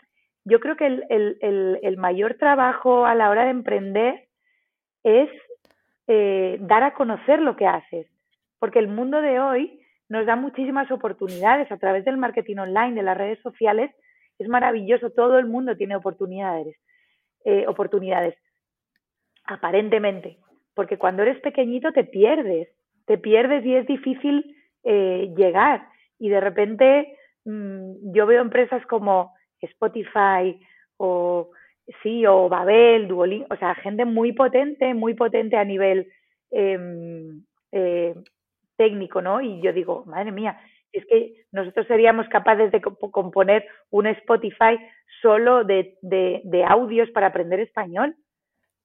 yo 0.44 0.60
creo 0.60 0.76
que 0.76 0.86
el, 0.86 1.04
el, 1.08 1.78
el, 1.82 1.96
mayor 1.96 2.34
trabajo 2.34 3.06
a 3.06 3.14
la 3.14 3.30
hora 3.30 3.44
de 3.44 3.50
emprender 3.50 4.28
es 5.02 5.30
eh, 6.06 6.58
dar 6.60 6.82
a 6.82 6.94
conocer 6.94 7.40
lo 7.40 7.56
que 7.56 7.66
haces, 7.66 8.06
porque 8.58 8.78
el 8.78 8.88
mundo 8.88 9.22
de 9.22 9.40
hoy 9.40 9.80
nos 10.08 10.26
da 10.26 10.36
muchísimas 10.36 10.90
oportunidades 10.90 11.70
a 11.72 11.78
través 11.78 12.04
del 12.04 12.18
marketing 12.18 12.58
online, 12.58 12.94
de 12.94 13.02
las 13.02 13.16
redes 13.16 13.40
sociales, 13.40 13.90
es 14.38 14.48
maravilloso, 14.48 15.10
todo 15.10 15.38
el 15.38 15.46
mundo 15.46 15.76
tiene 15.76 15.96
oportunidades, 15.96 16.76
eh, 17.44 17.66
oportunidades, 17.66 18.36
aparentemente, 19.44 20.38
porque 20.74 20.98
cuando 20.98 21.22
eres 21.22 21.40
pequeñito 21.40 21.92
te 21.92 22.04
pierdes, 22.04 22.68
te 23.06 23.18
pierdes 23.18 23.64
y 23.64 23.74
es 23.74 23.86
difícil 23.86 24.56
eh, 24.84 25.32
llegar. 25.36 25.86
Y 26.18 26.28
de 26.28 26.40
repente 26.40 27.16
mmm, 27.44 28.12
yo 28.12 28.26
veo 28.26 28.42
empresas 28.42 28.84
como 28.86 29.32
Spotify 29.60 30.60
o 30.96 31.50
sí, 32.02 32.24
o 32.26 32.48
Babel, 32.48 33.08
Duolingo, 33.08 33.46
o 33.50 33.56
sea, 33.56 33.74
gente 33.74 34.04
muy 34.04 34.32
potente, 34.32 34.94
muy 34.94 35.14
potente 35.14 35.56
a 35.56 35.64
nivel 35.64 36.08
eh, 36.50 36.78
eh, 37.72 38.14
técnico, 38.76 39.20
¿no? 39.20 39.40
Y 39.40 39.60
yo 39.60 39.72
digo, 39.72 40.04
madre 40.06 40.32
mía, 40.32 40.58
es 40.92 41.04
que 41.06 41.44
nosotros 41.52 41.86
seríamos 41.86 42.28
capaces 42.28 42.70
de 42.70 42.80
componer 42.80 43.66
un 43.90 44.06
Spotify 44.06 44.78
solo 45.20 45.64
de, 45.64 45.98
de, 46.02 46.40
de 46.44 46.64
audios 46.64 47.10
para 47.10 47.26
aprender 47.26 47.60
español. 47.60 48.14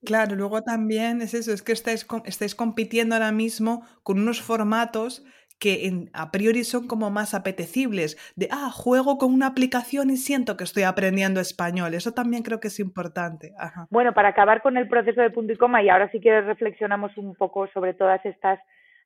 Claro, 0.06 0.36
luego 0.36 0.62
también 0.62 1.22
es 1.22 1.34
eso, 1.34 1.52
es 1.52 1.62
que 1.62 1.74
estáis, 1.74 2.08
estáis 2.26 2.56
compitiendo 2.56 3.16
ahora 3.16 3.32
mismo 3.32 3.86
con 4.04 4.20
unos 4.20 4.42
formatos 4.42 5.26
que 5.60 5.88
en, 5.88 6.10
a 6.14 6.32
priori 6.32 6.64
son 6.64 6.88
como 6.88 7.12
más 7.12 7.34
apetecibles, 7.34 8.18
de, 8.38 8.48
ah, 8.50 8.70
juego 8.72 9.18
con 9.18 9.34
una 9.34 9.48
aplicación 9.48 10.10
y 10.10 10.16
siento 10.16 10.56
que 10.56 10.64
estoy 10.64 10.84
aprendiendo 10.84 11.42
español. 11.42 11.94
Eso 11.94 12.14
también 12.14 12.44
creo 12.44 12.62
que 12.62 12.70
es 12.70 12.80
importante. 12.80 13.52
Ajá. 13.60 13.86
Bueno, 13.90 14.14
para 14.14 14.30
acabar 14.30 14.62
con 14.62 14.78
el 14.78 14.88
proceso 14.88 15.22
de 15.22 15.32
punto 15.32 15.52
y 15.52 15.58
coma, 15.58 15.84
y 15.84 15.90
ahora 15.90 16.10
sí 16.12 16.22
que 16.22 16.42
reflexionamos 16.42 17.16
un 17.18 17.36
poco 17.36 17.68
sobre 17.74 17.94
todas 17.94 18.26
estas 18.26 18.60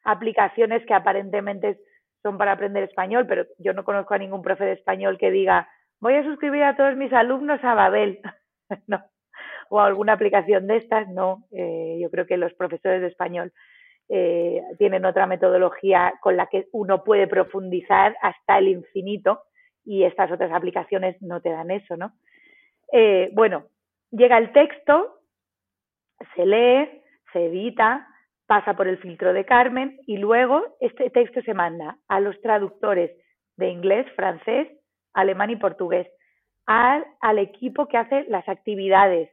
aplicaciones 0.04 0.86
que 0.86 0.94
aparentemente 0.94 1.80
son 2.22 2.38
para 2.38 2.52
aprender 2.52 2.84
español, 2.84 3.26
pero 3.28 3.46
yo 3.58 3.74
no 3.74 3.84
conozco 3.84 4.14
a 4.14 4.20
ningún 4.20 4.44
profe 4.44 4.66
de 4.66 4.74
español 4.74 5.18
que 5.18 5.32
diga, 5.32 5.68
voy 6.00 6.14
a 6.14 6.24
suscribir 6.24 6.64
a 6.64 6.78
todos 6.78 6.96
mis 6.96 7.12
alumnos 7.14 7.64
a 7.64 7.74
Babel. 7.74 8.22
no 8.88 9.04
o 9.74 9.80
alguna 9.80 10.14
aplicación 10.14 10.68
de 10.68 10.78
estas, 10.78 11.10
no. 11.10 11.46
Eh, 11.52 11.98
yo 12.00 12.12
creo 12.12 12.28
que 12.28 12.38
los 12.38 12.54
profesores 12.54 13.02
de 13.02 13.08
español 13.08 13.52
eh, 14.08 14.62
tienen 14.78 15.04
otra 15.04 15.26
metodología 15.26 16.14
con 16.22 16.38
la 16.38 16.46
que 16.46 16.68
uno 16.74 17.04
puede 17.04 17.26
profundizar 17.26 18.16
hasta 18.22 18.60
el 18.60 18.68
infinito 18.68 19.42
y 19.84 20.04
estas 20.04 20.32
otras 20.32 20.52
aplicaciones 20.52 21.20
no 21.24 21.42
te 21.42 21.50
dan 21.50 21.72
eso, 21.72 21.98
¿no? 21.98 22.12
Eh, 22.92 23.32
bueno, 23.34 23.64
llega 24.12 24.38
el 24.38 24.52
texto, 24.52 25.22
se 26.36 26.46
lee, 26.46 27.02
se 27.32 27.48
edita, 27.48 28.08
pasa 28.46 28.76
por 28.76 28.88
el 28.88 29.00
filtro 29.00 29.34
de 29.34 29.44
Carmen 29.44 30.00
y 30.06 30.18
luego 30.18 30.78
este 30.82 31.10
texto 31.10 31.42
se 31.42 31.56
manda 31.56 31.98
a 32.08 32.20
los 32.20 32.40
traductores 32.42 33.10
de 33.58 33.70
inglés, 33.70 34.06
francés, 34.16 34.68
alemán 35.14 35.50
y 35.50 35.56
portugués, 35.56 36.08
al, 36.68 37.04
al 37.22 37.40
equipo 37.40 37.88
que 37.88 37.98
hace 37.98 38.26
las 38.30 38.48
actividades 38.48 39.32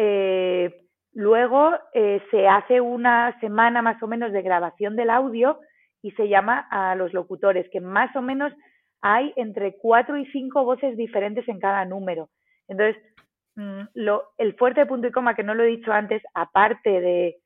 eh, 0.00 0.84
luego 1.12 1.72
eh, 1.92 2.22
se 2.30 2.46
hace 2.46 2.80
una 2.80 3.38
semana 3.40 3.82
más 3.82 4.00
o 4.00 4.06
menos 4.06 4.32
de 4.32 4.42
grabación 4.42 4.94
del 4.94 5.10
audio 5.10 5.58
y 6.02 6.12
se 6.12 6.28
llama 6.28 6.68
a 6.70 6.94
los 6.94 7.12
locutores, 7.12 7.68
que 7.70 7.80
más 7.80 8.14
o 8.14 8.22
menos 8.22 8.52
hay 9.02 9.32
entre 9.34 9.76
cuatro 9.76 10.16
y 10.16 10.24
cinco 10.26 10.64
voces 10.64 10.96
diferentes 10.96 11.48
en 11.48 11.58
cada 11.58 11.84
número. 11.84 12.28
Entonces, 12.68 13.02
mm, 13.56 13.80
lo, 13.94 14.22
el 14.38 14.54
fuerte 14.54 14.80
de 14.80 14.86
punto 14.86 15.08
y 15.08 15.10
coma, 15.10 15.34
que 15.34 15.42
no 15.42 15.54
lo 15.54 15.64
he 15.64 15.68
dicho 15.68 15.92
antes, 15.92 16.22
aparte 16.32 17.00
de, 17.00 17.36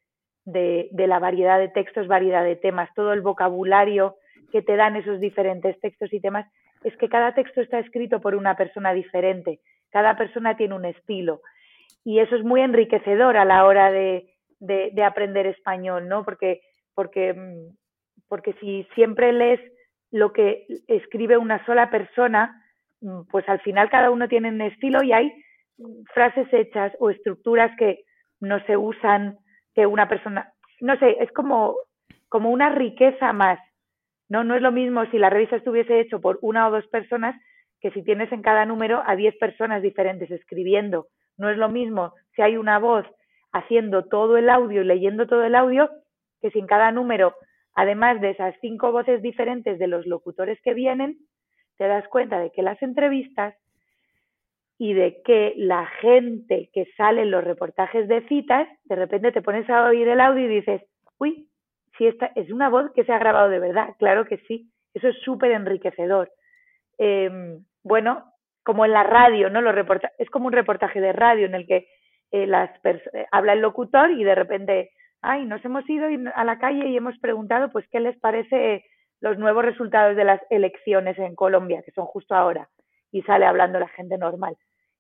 de, 0.45 0.88
de, 0.93 1.07
la 1.07 1.21
variedad 1.21 1.59
de 1.59 1.69
textos, 1.69 2.07
variedad 2.07 2.45
de 2.45 2.57
temas, 2.57 2.91
todo 2.95 3.15
el 3.15 3.23
vocabulario 3.23 4.17
que 4.51 4.61
te 4.61 4.77
dan 4.77 4.97
esos 4.97 5.21
diferentes 5.21 5.81
textos 5.81 6.12
y 6.12 6.21
temas, 6.21 6.47
es 6.85 6.95
que 6.99 7.09
cada 7.09 7.35
texto 7.35 7.62
está 7.62 7.79
escrito 7.79 8.21
por 8.21 8.35
una 8.35 8.57
persona 8.57 8.93
diferente. 8.93 9.61
cada 9.91 10.19
persona 10.19 10.55
tiene 10.55 10.75
un 10.75 10.85
estilo. 10.85 11.41
Y 12.05 12.19
eso 12.19 12.37
es 12.37 12.45
muy 12.45 12.61
enriquecedor 12.61 13.37
a 13.37 13.45
la 13.45 13.65
hora 13.65 13.91
de, 13.91 14.33
de, 14.59 15.05
aprender 15.05 15.47
español, 15.47 16.09
¿no? 16.09 16.25
Porque, 16.25 16.61
porque, 16.95 17.33
mm, 17.35 17.77
porque 18.29 18.53
si 18.55 18.87
siempre 18.95 19.33
lees 19.33 19.61
lo 20.11 20.33
que 20.33 20.67
escribe 20.88 21.37
una 21.37 21.65
sola 21.67 21.91
persona, 21.91 22.62
mm, 23.01 23.23
pues 23.31 23.49
al 23.49 23.61
final 23.61 23.91
cada 23.91 24.11
uno 24.11 24.29
tiene 24.29 24.51
un 24.51 24.61
estilo 24.61 25.03
y 25.03 25.12
hay 25.12 25.33
frases 26.15 26.47
hechas 26.53 26.93
o 27.01 27.11
estructuras 27.11 27.71
que 27.77 28.05
no 28.41 28.65
se 28.67 28.77
usan, 28.77 29.38
que 29.75 29.87
una 29.87 30.09
persona, 30.09 30.53
no 30.81 30.99
sé, 30.99 31.17
es 31.21 31.31
como, 31.33 31.77
como 32.29 32.51
una 32.51 32.71
riqueza 32.71 33.33
más. 33.33 33.59
No, 34.29 34.45
no 34.45 34.55
es 34.55 34.62
lo 34.62 34.73
mismo 34.73 35.05
si 35.07 35.19
la 35.19 35.31
revista 35.31 35.57
estuviese 35.57 36.01
hecho 36.01 36.21
por 36.21 36.38
una 36.43 36.69
o 36.69 36.71
dos 36.71 36.87
personas 36.88 37.35
que 37.81 37.91
si 37.91 38.03
tienes 38.03 38.31
en 38.33 38.43
cada 38.43 38.65
número 38.65 39.03
a 39.05 39.17
diez 39.17 39.37
personas 39.37 39.83
diferentes 39.83 40.31
escribiendo. 40.31 41.09
No 41.37 41.51
es 41.51 41.59
lo 41.59 41.68
mismo 41.68 42.14
si 42.35 42.42
hay 42.42 42.57
una 42.57 42.79
voz 42.79 43.07
haciendo 43.53 44.05
todo 44.05 44.37
el 44.37 44.49
audio 44.49 44.83
y 44.83 44.85
leyendo 44.85 45.27
todo 45.27 45.45
el 45.45 45.55
audio 45.55 45.90
que 46.40 46.51
si 46.51 46.59
en 46.59 46.66
cada 46.66 46.90
número, 46.90 47.35
además 47.75 48.21
de 48.21 48.31
esas 48.31 48.55
cinco 48.61 48.90
voces 48.92 49.23
diferentes 49.23 49.79
de 49.79 49.87
los 49.87 50.07
locutores 50.07 50.61
que 50.62 50.75
vienen, 50.75 51.18
te 51.77 51.87
das 51.87 52.07
cuenta 52.09 52.38
de 52.40 52.51
que 52.51 52.62
las 52.62 52.83
entrevistas 52.83 53.55
y 54.79 54.95
de 54.95 55.23
que 55.25 55.55
la 55.57 55.87
gente 56.01 56.68
que 56.73 56.87
sale 56.97 57.23
en 57.23 57.31
los 57.31 57.45
reportajes 57.45 58.09
de 58.09 58.27
citas, 58.27 58.68
de 58.85 58.97
repente 58.97 59.31
te 59.31 59.42
pones 59.42 59.68
a 59.71 59.85
oír 59.85 60.09
el 60.09 60.21
audio 60.21 60.47
y 60.47 60.57
dices, 60.57 60.83
uy, 61.18 61.49
si 61.97 62.07
esta 62.07 62.33
es 62.35 62.51
una 62.51 62.68
voz 62.68 62.90
que 62.92 63.05
se 63.05 63.12
ha 63.12 63.18
grabado 63.18 63.49
de 63.49 63.61
verdad, 63.61 63.95
claro 63.99 64.25
que 64.25 64.38
sí, 64.49 64.73
eso 64.95 65.09
es 65.09 65.16
súper 65.21 65.53
enriquecedor. 65.53 66.33
Em, 66.99 67.64
bueno, 67.85 68.32
como 68.62 68.85
en 68.85 68.92
la 68.92 69.03
radio, 69.03 69.51
¿no? 69.51 69.61
Los 69.61 69.75
es 70.18 70.31
como 70.31 70.46
un 70.46 70.53
reportaje 70.53 71.01
de 71.01 71.12
radio 71.12 71.46
en 71.46 71.55
el 71.55 71.66
que 71.66 71.88
eh, 72.31 72.46
las 72.46 72.70
eh, 72.85 73.27
habla 73.31 73.53
el 73.53 73.61
locutor 73.61 74.11
y 74.12 74.25
de 74.25 74.35
repente, 74.35 74.90
ay, 75.20 75.44
nos 75.44 75.64
hemos 75.64 75.88
ido 75.88 76.07
a 76.35 76.44
la 76.44 76.59
calle 76.59 76.88
y 76.88 76.96
hemos 76.96 77.18
preguntado, 77.18 77.70
pues, 77.70 77.87
¿qué 77.90 78.01
les 78.01 78.18
parece 78.18 78.85
los 79.20 79.38
nuevos 79.38 79.64
resultados 79.64 80.16
de 80.16 80.25
las 80.25 80.40
elecciones 80.51 81.18
en 81.18 81.35
Colombia, 81.35 81.83
que 81.85 81.92
son 81.92 82.07
justo 82.07 82.35
ahora? 82.35 82.68
Y 83.11 83.22
sale 83.22 83.44
hablando 83.44 83.79
la 83.79 83.88
gente 83.88 84.16
normal 84.16 84.57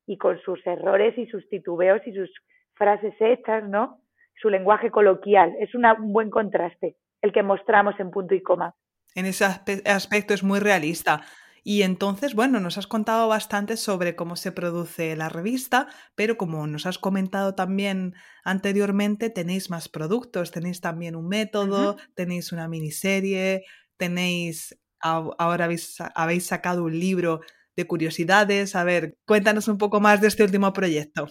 y 0.06 0.18
con 0.18 0.40
sus 0.42 0.64
errores 0.66 1.16
y 1.16 1.26
sus 1.26 1.48
titubeos 1.48 2.00
y 2.06 2.12
sus 2.12 2.30
frases 2.74 3.14
hechas, 3.20 3.64
¿no? 3.64 4.00
Su 4.40 4.50
lenguaje 4.50 4.90
coloquial. 4.90 5.54
Es 5.60 5.74
un 5.74 5.84
buen 6.12 6.30
contraste 6.30 6.96
el 7.22 7.32
que 7.32 7.42
mostramos 7.42 7.98
en 8.00 8.10
punto 8.10 8.34
y 8.34 8.42
coma. 8.42 8.74
En 9.14 9.26
ese 9.26 9.44
aspecto 9.44 10.34
es 10.34 10.42
muy 10.42 10.58
realista. 10.58 11.22
Y 11.64 11.82
entonces, 11.82 12.34
bueno, 12.34 12.58
nos 12.58 12.76
has 12.76 12.88
contado 12.88 13.28
bastante 13.28 13.76
sobre 13.76 14.16
cómo 14.16 14.34
se 14.34 14.50
produce 14.50 15.14
la 15.14 15.28
revista, 15.28 15.86
pero 16.16 16.36
como 16.36 16.66
nos 16.66 16.86
has 16.86 16.98
comentado 16.98 17.54
también 17.54 18.14
anteriormente, 18.44 19.30
tenéis 19.30 19.70
más 19.70 19.88
productos, 19.88 20.50
tenéis 20.50 20.80
también 20.80 21.14
un 21.14 21.28
método, 21.28 21.96
tenéis 22.16 22.50
una 22.52 22.66
miniserie, 22.66 23.62
tenéis, 23.96 24.76
ahora 25.00 25.66
habéis, 25.66 25.98
habéis 26.16 26.46
sacado 26.46 26.82
un 26.82 26.98
libro 26.98 27.40
de 27.76 27.86
curiosidades. 27.86 28.74
A 28.74 28.82
ver, 28.82 29.14
cuéntanos 29.24 29.68
un 29.68 29.78
poco 29.78 30.00
más 30.00 30.20
de 30.20 30.28
este 30.28 30.42
último 30.42 30.72
proyecto. 30.72 31.28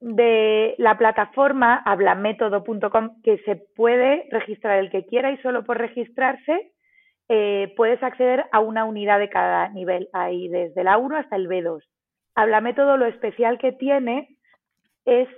De 0.00 0.74
la 0.76 0.98
plataforma 0.98 1.76
hablamétodo.com, 1.86 3.22
que 3.22 3.38
se 3.46 3.56
puede 3.74 4.28
registrar 4.30 4.78
el 4.78 4.90
que 4.90 5.06
quiera 5.06 5.32
y 5.32 5.38
solo 5.38 5.64
por 5.64 5.78
registrarse 5.78 6.73
eh, 7.28 7.72
puedes 7.76 8.02
acceder 8.02 8.44
a 8.52 8.60
una 8.60 8.84
unidad 8.84 9.18
de 9.18 9.30
cada 9.30 9.68
nivel, 9.70 10.08
ahí 10.12 10.48
desde 10.48 10.84
la 10.84 10.98
1 10.98 11.16
hasta 11.16 11.36
el 11.36 11.48
B2. 11.48 11.82
Habla 12.34 12.60
método, 12.60 12.96
lo 12.96 13.06
especial 13.06 13.58
que 13.58 13.72
tiene 13.72 14.36
es 15.04 15.28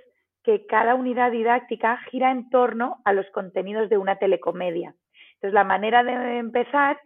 que 0.42 0.66
cada 0.66 0.94
unidad 0.94 1.32
didáctica 1.32 1.98
gira 2.10 2.30
en 2.30 2.48
torno 2.50 3.02
a 3.04 3.12
los 3.12 3.28
contenidos 3.30 3.88
de 3.88 3.98
una 3.98 4.16
telecomedia. 4.16 4.94
Entonces, 5.34 5.54
la 5.54 5.64
manera 5.64 6.02
de 6.02 6.38
empezar 6.38 6.98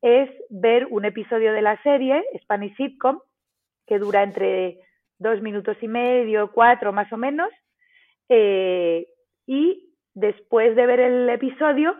es 0.00 0.30
ver 0.48 0.86
un 0.90 1.04
episodio 1.04 1.52
de 1.52 1.62
la 1.62 1.80
serie, 1.82 2.24
Spanish 2.42 2.76
Sitcom, 2.76 3.20
que 3.86 3.98
dura 3.98 4.22
entre 4.22 4.78
dos 5.18 5.40
minutos 5.42 5.76
y 5.80 5.88
medio, 5.88 6.52
cuatro 6.52 6.92
más 6.92 7.12
o 7.12 7.16
menos, 7.16 7.50
eh, 8.28 9.06
y 9.46 9.94
después 10.14 10.76
de 10.76 10.86
ver 10.86 11.00
el 11.00 11.28
episodio, 11.28 11.94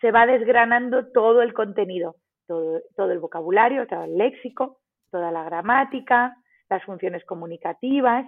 se 0.00 0.10
va 0.10 0.26
desgranando 0.26 1.10
todo 1.12 1.42
el 1.42 1.52
contenido, 1.54 2.16
todo, 2.46 3.10
el 3.10 3.18
vocabulario, 3.18 3.86
todo 3.86 4.04
el 4.04 4.16
léxico, 4.16 4.78
toda 5.10 5.30
la 5.30 5.44
gramática, 5.44 6.36
las 6.68 6.84
funciones 6.84 7.24
comunicativas. 7.24 8.26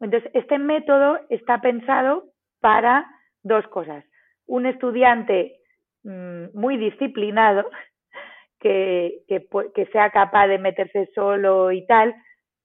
Entonces, 0.00 0.30
este 0.34 0.58
método 0.58 1.18
está 1.28 1.60
pensado 1.60 2.24
para 2.60 3.06
dos 3.42 3.66
cosas. 3.68 4.04
Un 4.46 4.66
estudiante 4.66 5.58
mm, 6.04 6.58
muy 6.58 6.76
disciplinado, 6.76 7.68
que, 8.60 9.22
sea 9.92 10.10
capaz 10.10 10.48
de 10.48 10.58
meterse 10.58 11.10
solo 11.14 11.72
y 11.72 11.86
tal, 11.86 12.14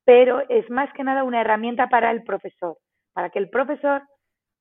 pero 0.05 0.41
es 0.49 0.69
más 0.69 0.91
que 0.93 1.03
nada 1.03 1.23
una 1.23 1.41
herramienta 1.41 1.87
para 1.87 2.11
el 2.11 2.23
profesor, 2.23 2.77
para 3.13 3.29
que 3.29 3.39
el 3.39 3.49
profesor 3.49 4.01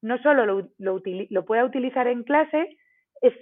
no 0.02 0.18
solo 0.18 0.44
lo, 0.44 0.68
lo, 0.78 1.00
lo 1.30 1.44
pueda 1.44 1.64
utilizar 1.64 2.08
en 2.08 2.24
clase, 2.24 2.76
es 3.22 3.34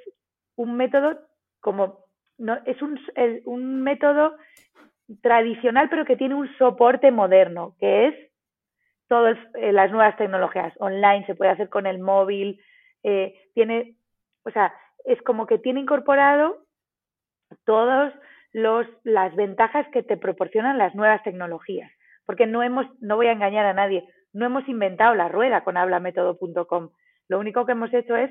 un 0.58 0.76
método 0.76 1.18
como 1.60 2.04
no 2.36 2.58
es 2.66 2.80
un, 2.82 3.00
un 3.44 3.82
método 3.82 4.36
tradicional 5.22 5.88
pero 5.88 6.04
que 6.04 6.16
tiene 6.16 6.34
un 6.34 6.48
soporte 6.58 7.10
moderno 7.10 7.74
que 7.78 8.08
es 8.08 8.14
todas 9.08 9.38
eh, 9.54 9.72
las 9.72 9.90
nuevas 9.90 10.16
tecnologías. 10.18 10.74
Online 10.78 11.24
se 11.26 11.34
puede 11.34 11.52
hacer 11.52 11.68
con 11.70 11.86
el 11.86 11.98
móvil 12.00 12.60
eh, 13.04 13.34
tiene 13.54 13.96
o 14.44 14.50
sea 14.50 14.74
es 15.04 15.22
como 15.22 15.46
que 15.46 15.58
tiene 15.58 15.80
incorporado 15.80 16.58
todas 17.64 18.12
las 18.52 19.36
ventajas 19.36 19.86
que 19.92 20.02
te 20.02 20.16
proporcionan 20.16 20.76
las 20.76 20.94
nuevas 20.94 21.22
tecnologías. 21.22 21.90
Porque 22.26 22.46
no 22.46 22.62
hemos 22.62 22.86
no 23.00 23.16
voy 23.16 23.28
a 23.28 23.32
engañar 23.32 23.64
a 23.64 23.74
nadie 23.74 24.08
no 24.32 24.44
hemos 24.44 24.68
inventado 24.68 25.14
la 25.14 25.28
rueda 25.28 25.62
con 25.62 25.76
hablamétodo.com 25.76 26.90
lo 27.28 27.38
único 27.38 27.64
que 27.64 27.72
hemos 27.72 27.94
hecho 27.94 28.16
es 28.16 28.30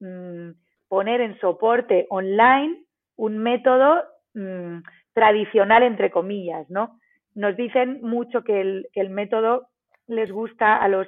mm, 0.00 0.50
poner 0.88 1.20
en 1.20 1.38
soporte 1.40 2.06
online 2.10 2.84
un 3.16 3.38
método 3.38 4.02
mm, 4.34 4.78
tradicional, 5.12 5.82
entre 5.82 6.10
comillas, 6.10 6.68
¿no? 6.70 6.98
Nos 7.34 7.56
dicen 7.56 8.00
mucho 8.02 8.44
que 8.44 8.60
el, 8.92 9.10
método 9.10 9.68
les 10.06 10.30
gusta 10.30 10.76
a 10.76 10.88
los 10.88 11.06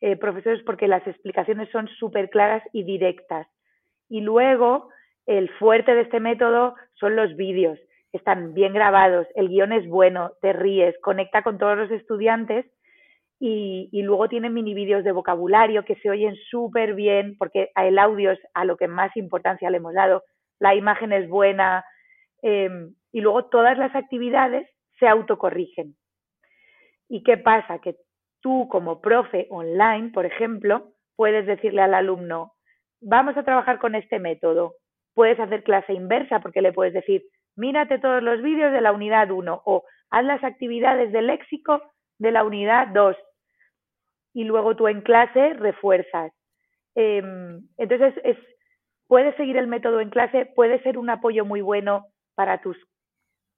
eh, 0.00 0.16
profesores 0.16 0.62
porque 0.64 0.88
las 0.88 1.06
explicaciones 1.06 1.70
son 1.70 1.88
súper 1.88 2.30
claras 2.30 2.62
y 2.72 2.84
directas. 2.84 3.46
Y 4.08 4.20
luego, 4.20 4.90
el 5.26 5.48
fuerte 5.58 5.94
de 5.94 6.02
este 6.02 6.20
método 6.20 6.74
son 6.94 7.16
los 7.16 7.36
vídeos. 7.36 7.78
Están 8.12 8.52
bien 8.52 8.74
grabados, 8.74 9.26
el 9.34 9.48
guion 9.48 9.72
es 9.72 9.88
bueno, 9.88 10.32
te 10.42 10.52
ríes, 10.52 10.94
conecta 11.00 11.42
con 11.42 11.56
todos 11.56 11.78
los 11.78 11.90
estudiantes 11.90 12.66
y, 13.44 14.02
luego 14.02 14.28
tiene 14.28 14.50
mini 14.50 14.72
vídeos 14.72 15.02
de 15.02 15.10
vocabulario 15.10 15.84
que 15.84 15.96
se 15.96 16.08
oyen 16.08 16.36
súper 16.48 16.94
bien 16.94 17.36
porque 17.36 17.70
el 17.74 17.98
audio 17.98 18.30
es 18.30 18.38
a 18.54 18.64
lo 18.64 18.76
que 18.76 18.86
más 18.86 19.16
importancia 19.16 19.68
le 19.68 19.78
hemos 19.78 19.94
dado, 19.94 20.22
la 20.60 20.76
imagen 20.76 21.12
es 21.12 21.28
buena 21.28 21.84
em, 22.40 22.94
y 23.10 23.20
luego 23.20 23.46
todas 23.46 23.76
las 23.76 23.92
actividades 23.96 24.68
se 25.00 25.08
autocorrigen. 25.08 25.96
¿Y 27.08 27.24
qué 27.24 27.36
pasa? 27.36 27.80
Que 27.80 27.96
tú 28.40 28.68
como 28.70 29.00
profe 29.00 29.48
online, 29.50 30.10
por 30.14 30.24
ejemplo, 30.24 30.92
puedes 31.16 31.44
decirle 31.44 31.82
al 31.82 31.94
alumno, 31.94 32.52
vamos 33.00 33.36
a 33.36 33.42
trabajar 33.42 33.80
con 33.80 33.96
este 33.96 34.20
método. 34.20 34.76
Puedes 35.14 35.40
hacer 35.40 35.64
clase 35.64 35.94
inversa 35.94 36.38
porque 36.38 36.62
le 36.62 36.72
puedes 36.72 36.94
decir, 36.94 37.24
mírate 37.56 37.98
todos 37.98 38.22
los 38.22 38.40
vídeos 38.40 38.70
de 38.70 38.82
la 38.82 38.92
unidad 38.92 39.32
1 39.32 39.62
o 39.64 39.82
haz 40.10 40.24
las 40.24 40.44
actividades 40.44 41.10
de 41.10 41.22
léxico 41.22 41.82
de 42.18 42.30
la 42.30 42.44
unidad 42.44 42.86
2 42.94 43.16
y 44.34 44.44
luego 44.44 44.76
tú 44.76 44.88
en 44.88 45.02
clase 45.02 45.54
refuerzas. 45.54 46.32
Em, 46.94 47.66
entonces, 47.76 48.14
es, 48.24 48.36
puedes 49.06 49.34
seguir 49.36 49.56
el 49.56 49.66
método 49.66 50.00
en 50.00 50.10
clase, 50.10 50.46
puede 50.54 50.82
ser 50.82 50.98
un 50.98 51.10
apoyo 51.10 51.44
muy 51.44 51.60
bueno 51.60 52.06
para 52.34 52.60
tus 52.60 52.76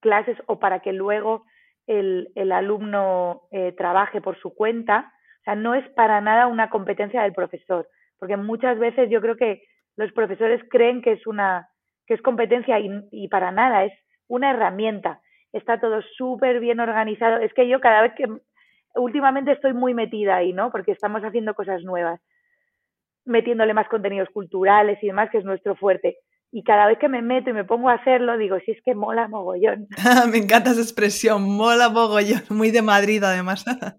clases 0.00 0.36
o 0.46 0.58
para 0.58 0.80
que 0.80 0.92
luego 0.92 1.44
el, 1.86 2.30
el 2.34 2.52
alumno 2.52 3.42
eh, 3.50 3.72
trabaje 3.72 4.20
por 4.20 4.38
su 4.38 4.54
cuenta. 4.54 5.12
O 5.40 5.44
sea, 5.44 5.54
no 5.54 5.74
es 5.74 5.88
para 5.90 6.20
nada 6.20 6.46
una 6.46 6.70
competencia 6.70 7.22
del 7.22 7.32
profesor, 7.32 7.88
porque 8.18 8.36
muchas 8.36 8.78
veces 8.78 9.10
yo 9.10 9.20
creo 9.20 9.36
que 9.36 9.62
los 9.96 10.12
profesores 10.12 10.60
creen 10.70 11.02
que 11.02 11.12
es 11.12 11.26
una 11.26 11.68
que 12.06 12.14
es 12.14 12.22
competencia 12.22 12.78
y, 12.80 12.90
y 13.10 13.28
para 13.28 13.50
nada, 13.50 13.84
es 13.84 13.92
una 14.28 14.50
herramienta. 14.50 15.20
Está 15.52 15.80
todo 15.80 16.02
súper 16.16 16.60
bien 16.60 16.80
organizado. 16.80 17.38
Es 17.38 17.52
que 17.54 17.66
yo 17.66 17.80
cada 17.80 18.02
vez 18.02 18.12
que 18.14 18.26
últimamente 18.94 19.52
estoy 19.52 19.72
muy 19.72 19.94
metida 19.94 20.36
ahí, 20.36 20.52
¿no? 20.52 20.70
Porque 20.70 20.92
estamos 20.92 21.22
haciendo 21.22 21.54
cosas 21.54 21.82
nuevas, 21.82 22.20
metiéndole 23.24 23.74
más 23.74 23.88
contenidos 23.88 24.28
culturales 24.30 24.98
y 25.02 25.08
demás, 25.08 25.30
que 25.30 25.38
es 25.38 25.44
nuestro 25.44 25.76
fuerte. 25.76 26.18
y 26.56 26.62
cada 26.62 26.86
vez 26.86 26.98
que 26.98 27.08
me 27.08 27.20
meto 27.20 27.50
y 27.50 27.52
me 27.52 27.64
pongo 27.64 27.88
a 27.88 27.94
hacerlo, 27.94 28.38
digo, 28.38 28.56
si 28.64 28.70
es 28.70 28.78
que 28.84 28.94
mola 28.94 29.26
mogollón. 29.26 29.88
me 30.30 30.38
encanta 30.38 30.70
esa 30.70 30.80
expresión, 30.80 31.42
mola 31.42 31.88
mogollón, 31.88 32.42
muy 32.50 32.70
de 32.70 32.82
Madrid 32.82 33.22
además. 33.24 33.64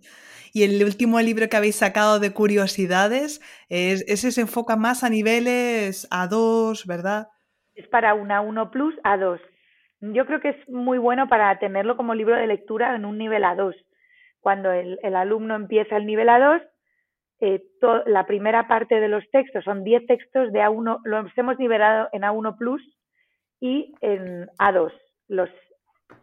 y 0.53 0.63
el 0.63 0.81
último 0.85 1.19
libro 1.19 1.49
que 1.49 1.57
habéis 1.57 1.75
sacado 1.75 2.21
de 2.21 2.31
curiosidades, 2.31 3.41
es, 3.67 4.05
ese 4.07 4.31
se 4.31 4.39
enfoca 4.39 4.77
más 4.77 5.03
a 5.03 5.09
niveles 5.09 6.07
A2, 6.09 6.87
¿verdad? 6.87 7.27
Es 7.73 7.89
para 7.89 8.13
una 8.13 8.39
1 8.39 8.71
Plus 8.71 8.95
A2. 9.03 9.41
Yo 9.99 10.25
creo 10.25 10.39
que 10.39 10.49
es 10.49 10.69
muy 10.69 10.97
bueno 10.97 11.27
para 11.27 11.59
tenerlo 11.59 11.97
como 11.97 12.13
libro 12.13 12.37
de 12.37 12.47
lectura 12.47 12.95
en 12.95 13.03
un 13.03 13.17
nivel 13.17 13.43
A2. 13.43 13.75
Cuando 14.45 14.71
el, 14.71 14.99
alumno 15.15 15.55
empieza 15.55 15.97
el 15.97 16.05
nivel 16.05 16.29
A2, 16.29 16.61
eh, 17.41 17.63
la 18.05 18.27
primera 18.27 18.67
parte 18.67 18.99
de 18.99 19.07
los 19.07 19.27
textos 19.31 19.63
son 19.63 19.83
10 19.83 20.05
textos 20.05 20.53
de 20.53 20.59
A1, 20.59 20.99
los 21.03 21.35
hemos 21.35 21.57
nivelado 21.57 22.09
en 22.11 22.21
A1 22.21 22.55
Plus 22.55 22.83
y 23.59 23.95
en 24.01 24.45
A2, 24.59 24.93
los 25.29 25.49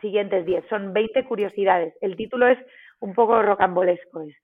siguientes 0.00 0.46
10. 0.46 0.64
Son 0.68 0.92
20 0.92 1.24
curiosidades. 1.24 1.94
El 2.00 2.14
título 2.14 2.46
es 2.46 2.60
un 3.00 3.12
poco 3.12 3.42
rocambolesco. 3.42 4.20
Es 4.22 4.36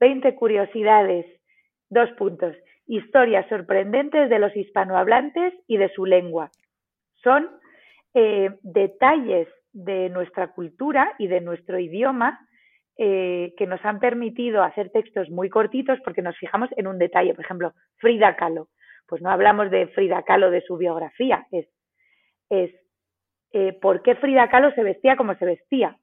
20 0.00 0.34
curiosidades, 0.34 1.24
dos 1.88 2.10
puntos. 2.18 2.54
Historias 2.86 3.48
sorprendentes 3.48 4.28
de 4.28 4.38
los 4.38 4.54
hispanohablantes 4.54 5.54
y 5.66 5.78
de 5.78 5.88
su 5.94 6.04
lengua. 6.04 6.50
Son 7.22 7.48
eh, 8.12 8.50
detalles 8.60 9.48
de 9.72 10.10
nuestra 10.10 10.48
cultura 10.48 11.14
y 11.18 11.26
de 11.26 11.40
nuestro 11.40 11.78
idioma 11.78 12.38
eh, 12.96 13.54
que 13.56 13.66
nos 13.66 13.84
han 13.84 13.98
permitido 13.98 14.62
hacer 14.62 14.90
textos 14.90 15.28
muy 15.30 15.48
cortitos 15.48 15.98
porque 16.04 16.22
nos 16.22 16.36
fijamos 16.36 16.70
en 16.76 16.86
un 16.86 16.98
detalle. 16.98 17.34
Por 17.34 17.44
ejemplo, 17.44 17.72
Frida 17.96 18.36
Kahlo. 18.36 18.68
Pues 19.06 19.20
no 19.20 19.30
hablamos 19.30 19.70
de 19.70 19.88
Frida 19.88 20.22
Kahlo, 20.22 20.50
de 20.50 20.62
su 20.62 20.76
biografía, 20.76 21.46
es, 21.52 21.68
es 22.48 22.70
eh, 23.52 23.72
por 23.80 24.02
qué 24.02 24.14
Frida 24.16 24.48
Kahlo 24.48 24.72
se 24.72 24.82
vestía 24.82 25.16
como 25.16 25.34
se 25.34 25.44
vestía. 25.44 25.98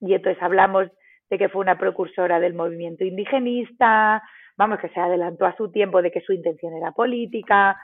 Y 0.00 0.14
entonces 0.14 0.42
hablamos 0.42 0.88
de 1.28 1.38
que 1.38 1.48
fue 1.48 1.62
una 1.62 1.78
precursora 1.78 2.38
del 2.38 2.54
movimiento 2.54 3.04
indigenista, 3.04 4.22
vamos, 4.56 4.78
que 4.78 4.90
se 4.90 5.00
adelantó 5.00 5.46
a 5.46 5.56
su 5.56 5.72
tiempo 5.72 6.02
de 6.02 6.12
que 6.12 6.20
su 6.20 6.32
intención 6.32 6.74
era 6.74 6.92
política. 6.92 7.76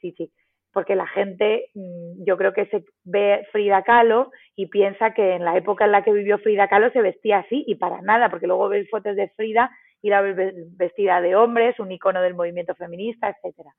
Sí, 0.00 0.12
sí 0.16 0.32
porque 0.74 0.96
la 0.96 1.06
gente, 1.06 1.70
mm, 1.74 2.24
yo 2.26 2.36
creo 2.36 2.52
que 2.52 2.66
se 2.66 2.84
ve 3.04 3.46
Frida 3.52 3.82
Kahlo 3.82 4.32
y 4.56 4.66
piensa 4.66 5.14
que 5.14 5.34
en 5.34 5.44
la 5.44 5.56
época 5.56 5.84
en 5.84 5.92
la 5.92 6.02
que 6.02 6.12
vivió 6.12 6.36
Frida 6.38 6.68
Kahlo 6.68 6.90
se 6.90 7.00
vestía 7.00 7.38
así 7.38 7.64
y 7.66 7.76
para 7.76 8.02
nada, 8.02 8.28
porque 8.28 8.48
luego 8.48 8.68
ves 8.68 8.90
fotos 8.90 9.14
de 9.14 9.28
Frida 9.30 9.70
y 10.02 10.10
la 10.10 10.20
ves 10.20 10.54
vestida 10.76 11.20
de 11.20 11.36
hombres, 11.36 11.78
un 11.78 11.92
icono 11.92 12.20
del 12.20 12.34
movimiento 12.34 12.74
feminista, 12.74 13.30
etcétera. 13.30 13.70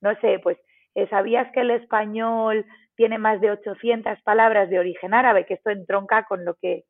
No 0.00 0.18
sé, 0.20 0.40
pues, 0.42 0.58
eh, 0.94 1.06
¿sabías 1.10 1.52
que 1.52 1.60
el 1.60 1.70
español 1.70 2.64
tiene 2.96 3.18
más 3.18 3.40
de 3.42 3.50
800 3.50 4.20
palabras 4.22 4.70
de 4.70 4.78
origen 4.78 5.12
árabe? 5.12 5.44
Que 5.44 5.54
esto 5.54 5.70
entronca 5.70 6.24
con 6.24 6.46
lo 6.46 6.54
que 6.54 6.84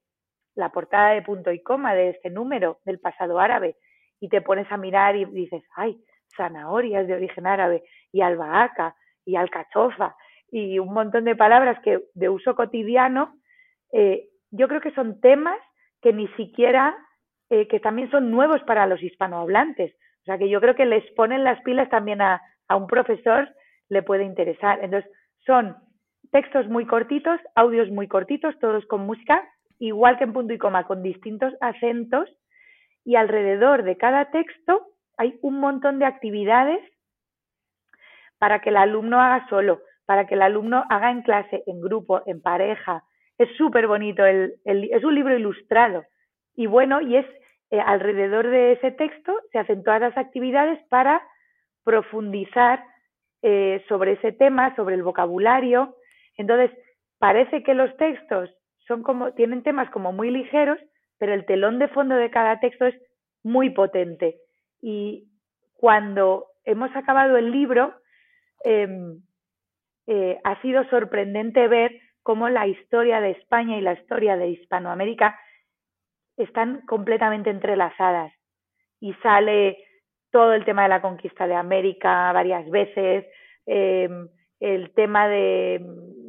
la 0.54 0.70
portada 0.70 1.10
de 1.10 1.22
punto 1.22 1.50
y 1.50 1.62
coma 1.62 1.94
de 1.94 2.10
este 2.10 2.30
número 2.30 2.78
del 2.84 3.00
pasado 3.00 3.40
árabe 3.40 3.76
y 4.20 4.28
te 4.28 4.40
pones 4.40 4.70
a 4.70 4.76
mirar 4.76 5.16
y 5.16 5.24
dices, 5.24 5.62
ay, 5.74 5.98
zanahorias 6.36 7.08
de 7.08 7.14
origen 7.14 7.46
árabe 7.46 7.82
y 8.12 8.20
albahaca 8.20 8.94
y 9.28 9.36
alcachofa 9.36 10.16
y 10.50 10.78
un 10.78 10.92
montón 10.94 11.24
de 11.24 11.36
palabras 11.36 11.78
que 11.84 12.00
de 12.14 12.28
uso 12.30 12.54
cotidiano, 12.54 13.34
eh, 13.92 14.28
yo 14.50 14.66
creo 14.68 14.80
que 14.80 14.92
son 14.92 15.20
temas 15.20 15.58
que 16.00 16.14
ni 16.14 16.28
siquiera, 16.28 16.96
eh, 17.50 17.68
que 17.68 17.80
también 17.80 18.10
son 18.10 18.30
nuevos 18.30 18.62
para 18.62 18.86
los 18.86 19.02
hispanohablantes. 19.02 19.92
O 20.22 20.24
sea, 20.24 20.38
que 20.38 20.48
yo 20.48 20.60
creo 20.60 20.74
que 20.74 20.86
les 20.86 21.04
ponen 21.12 21.44
las 21.44 21.60
pilas 21.62 21.90
también 21.90 22.22
a, 22.22 22.40
a 22.68 22.76
un 22.76 22.86
profesor, 22.86 23.48
le 23.90 24.02
puede 24.02 24.24
interesar. 24.24 24.82
Entonces, 24.82 25.10
son 25.44 25.76
textos 26.32 26.66
muy 26.68 26.86
cortitos, 26.86 27.38
audios 27.54 27.90
muy 27.90 28.08
cortitos, 28.08 28.58
todos 28.58 28.86
con 28.86 29.02
música, 29.02 29.46
igual 29.78 30.16
que 30.16 30.24
en 30.24 30.32
punto 30.32 30.54
y 30.54 30.58
coma, 30.58 30.86
con 30.86 31.02
distintos 31.02 31.52
acentos, 31.60 32.28
y 33.04 33.16
alrededor 33.16 33.82
de 33.82 33.96
cada 33.96 34.30
texto 34.30 34.86
hay 35.16 35.38
un 35.42 35.60
montón 35.60 35.98
de 35.98 36.06
actividades 36.06 36.80
para 38.38 38.60
que 38.60 38.70
el 38.70 38.76
alumno 38.76 39.20
haga 39.20 39.46
solo, 39.48 39.80
para 40.06 40.26
que 40.26 40.34
el 40.34 40.42
alumno 40.42 40.84
haga 40.88 41.10
en 41.10 41.22
clase, 41.22 41.62
en 41.66 41.80
grupo, 41.80 42.22
en 42.26 42.40
pareja. 42.40 43.04
Es 43.36 43.48
súper 43.56 43.86
bonito, 43.86 44.24
el, 44.24 44.58
es 44.64 45.04
un 45.04 45.14
libro 45.14 45.36
ilustrado. 45.36 46.04
Y 46.56 46.66
bueno, 46.66 47.00
y 47.00 47.16
es 47.16 47.26
eh, 47.70 47.80
alrededor 47.80 48.48
de 48.48 48.72
ese 48.72 48.92
texto 48.92 49.32
se 49.52 49.58
hacen 49.58 49.82
todas 49.84 50.00
las 50.00 50.16
actividades 50.16 50.80
para 50.88 51.22
profundizar 51.84 52.82
eh, 53.42 53.84
sobre 53.88 54.12
ese 54.12 54.32
tema, 54.32 54.74
sobre 54.74 54.94
el 54.94 55.02
vocabulario. 55.02 55.94
Entonces, 56.36 56.70
parece 57.18 57.62
que 57.62 57.74
los 57.74 57.94
textos 57.96 58.50
son 58.86 59.02
como, 59.02 59.32
tienen 59.34 59.62
temas 59.62 59.90
como 59.90 60.12
muy 60.12 60.30
ligeros, 60.30 60.78
pero 61.18 61.34
el 61.34 61.44
telón 61.44 61.78
de 61.78 61.88
fondo 61.88 62.14
de 62.14 62.30
cada 62.30 62.58
texto 62.60 62.86
es 62.86 62.94
muy 63.42 63.70
potente. 63.70 64.36
Y 64.80 65.28
cuando 65.74 66.46
hemos 66.64 66.94
acabado 66.96 67.36
el 67.36 67.50
libro, 67.50 67.94
eh, 68.64 70.38
ha 70.42 70.62
sido 70.62 70.84
sorprendente 70.88 71.68
ver 71.68 71.92
cómo 72.22 72.48
la 72.48 72.66
historia 72.66 73.20
de 73.20 73.30
España 73.30 73.76
y 73.78 73.80
la 73.80 73.94
historia 73.94 74.36
de 74.36 74.48
Hispanoamérica 74.48 75.38
están 76.36 76.82
completamente 76.86 77.50
entrelazadas. 77.50 78.32
Y 79.00 79.14
sale 79.22 79.78
todo 80.30 80.52
el 80.54 80.64
tema 80.64 80.82
de 80.82 80.88
la 80.88 81.02
conquista 81.02 81.46
de 81.46 81.54
América 81.54 82.32
varias 82.32 82.68
veces, 82.70 83.26
em, 83.66 84.28
el 84.60 84.92
tema 84.92 85.28
de 85.28 85.84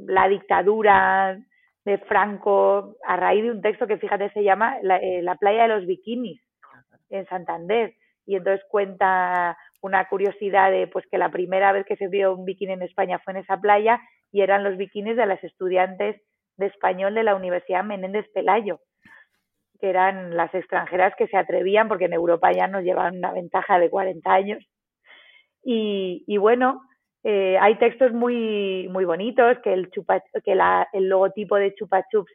la 0.07 0.27
dictadura 0.27 1.37
de 1.85 1.97
Franco 1.99 2.95
a 3.05 3.15
raíz 3.15 3.43
de 3.43 3.51
un 3.51 3.61
texto 3.61 3.87
que 3.87 3.97
fíjate 3.97 4.29
se 4.31 4.43
llama 4.43 4.77
La, 4.81 4.97
eh, 4.97 5.21
la 5.21 5.35
playa 5.35 5.63
de 5.63 5.75
los 5.75 5.85
bikinis 5.85 6.41
en 7.09 7.25
Santander. 7.27 7.93
Y 8.25 8.35
entonces 8.35 8.65
cuenta 8.69 9.57
una 9.81 10.07
curiosidad 10.07 10.71
de 10.71 10.87
pues 10.87 11.05
que 11.11 11.17
la 11.17 11.29
primera 11.29 11.71
vez 11.71 11.85
que 11.85 11.95
se 11.95 12.07
vio 12.07 12.33
un 12.33 12.45
bikini 12.45 12.73
en 12.73 12.81
España 12.81 13.19
fue 13.19 13.33
en 13.33 13.39
esa 13.39 13.57
playa 13.57 13.99
y 14.31 14.41
eran 14.41 14.63
los 14.63 14.77
bikinis 14.77 15.15
de 15.15 15.25
las 15.25 15.43
estudiantes 15.43 16.21
de 16.57 16.65
español 16.65 17.15
de 17.15 17.23
la 17.23 17.35
Universidad 17.35 17.83
Menéndez 17.83 18.27
Pelayo, 18.33 18.79
que 19.79 19.89
eran 19.89 20.35
las 20.35 20.53
extranjeras 20.53 21.13
que 21.17 21.27
se 21.27 21.37
atrevían 21.37 21.87
porque 21.87 22.05
en 22.05 22.13
Europa 22.13 22.51
ya 22.51 22.67
nos 22.67 22.83
llevaban 22.83 23.17
una 23.17 23.31
ventaja 23.31 23.79
de 23.79 23.89
40 23.89 24.31
años. 24.31 24.63
Y, 25.63 26.23
y 26.27 26.37
bueno, 26.37 26.81
eh, 27.23 27.57
hay 27.59 27.77
textos 27.79 28.13
muy, 28.13 28.87
muy 28.89 29.05
bonitos, 29.05 29.57
que, 29.63 29.73
el, 29.73 29.89
chupa, 29.91 30.21
el 30.93 31.09
logotipo 31.09 31.55
de 31.55 31.73
Chupa 31.75 32.05
Chups 32.09 32.31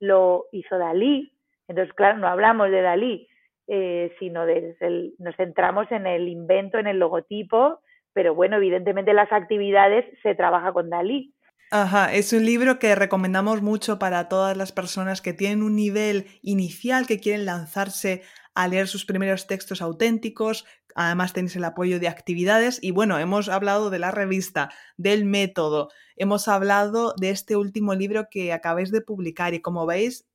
lo 0.00 0.44
hizo 0.52 0.76
Dalí, 0.76 1.32
entonces 1.68 1.94
claro, 1.94 2.18
no 2.18 2.28
hablamos 2.28 2.70
de 2.70 2.82
Dalí, 2.82 3.28
eh, 3.68 4.12
sino 4.18 4.46
desde 4.46 5.12
nos 5.18 5.36
centramos 5.36 5.90
en 5.90 6.06
el 6.06 6.28
invento, 6.28 6.78
en 6.78 6.86
el 6.86 6.98
logotipo, 6.98 7.80
pero 8.12 8.34
bueno, 8.34 8.56
evidentemente 8.56 9.12
las 9.12 9.32
actividades 9.32 10.04
se 10.22 10.34
trabaja 10.34 10.72
con 10.72 10.88
Dalí. 10.88 11.34
Ajá, 11.72 12.14
es 12.14 12.32
un 12.32 12.44
libro 12.44 12.78
que 12.78 12.94
recomendamos 12.94 13.60
mucho 13.60 13.98
para 13.98 14.28
todas 14.28 14.56
las 14.56 14.70
personas 14.70 15.20
que 15.20 15.32
tienen 15.32 15.64
un 15.64 15.74
nivel 15.74 16.26
inicial, 16.40 17.08
que 17.08 17.18
quieren 17.18 17.44
lanzarse 17.44 18.22
a 18.54 18.68
leer 18.68 18.86
sus 18.86 19.04
primeros 19.04 19.48
textos 19.48 19.82
auténticos. 19.82 20.64
Además 20.94 21.32
tenéis 21.32 21.56
el 21.56 21.64
apoyo 21.64 21.98
de 21.98 22.08
actividades 22.08 22.78
y 22.82 22.92
bueno, 22.92 23.18
hemos 23.18 23.48
hablado 23.48 23.90
de 23.90 23.98
la 23.98 24.12
revista, 24.12 24.70
del 24.96 25.24
método, 25.24 25.90
hemos 26.14 26.46
hablado 26.46 27.14
de 27.20 27.30
este 27.30 27.56
último 27.56 27.94
libro 27.94 28.28
que 28.30 28.52
acabáis 28.52 28.92
de 28.92 29.02
publicar 29.02 29.52
y 29.52 29.60
como 29.60 29.86
veis 29.86 30.26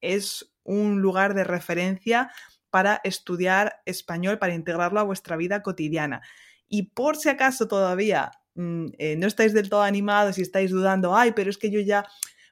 es 0.00 0.50
un 0.64 1.00
lugar 1.02 1.34
de 1.34 1.44
referencia 1.44 2.30
para 2.70 3.00
estudiar 3.04 3.80
español, 3.84 4.38
para 4.38 4.54
integrarlo 4.54 5.00
a 5.00 5.04
vuestra 5.04 5.36
vida 5.36 5.62
cotidiana. 5.62 6.22
Y 6.68 6.90
por 6.90 7.16
si 7.16 7.28
acaso 7.28 7.68
todavía 7.68 8.30
mm, 8.54 8.86
eh, 8.98 9.16
no 9.16 9.26
estáis 9.26 9.52
del 9.52 9.68
todo 9.68 9.82
animados 9.82 10.38
y 10.38 10.42
estáis 10.42 10.70
dudando, 10.70 11.16
ay, 11.16 11.32
pero 11.32 11.50
es 11.50 11.58
que 11.58 11.70
yo 11.70 11.80
ya, 11.80 12.06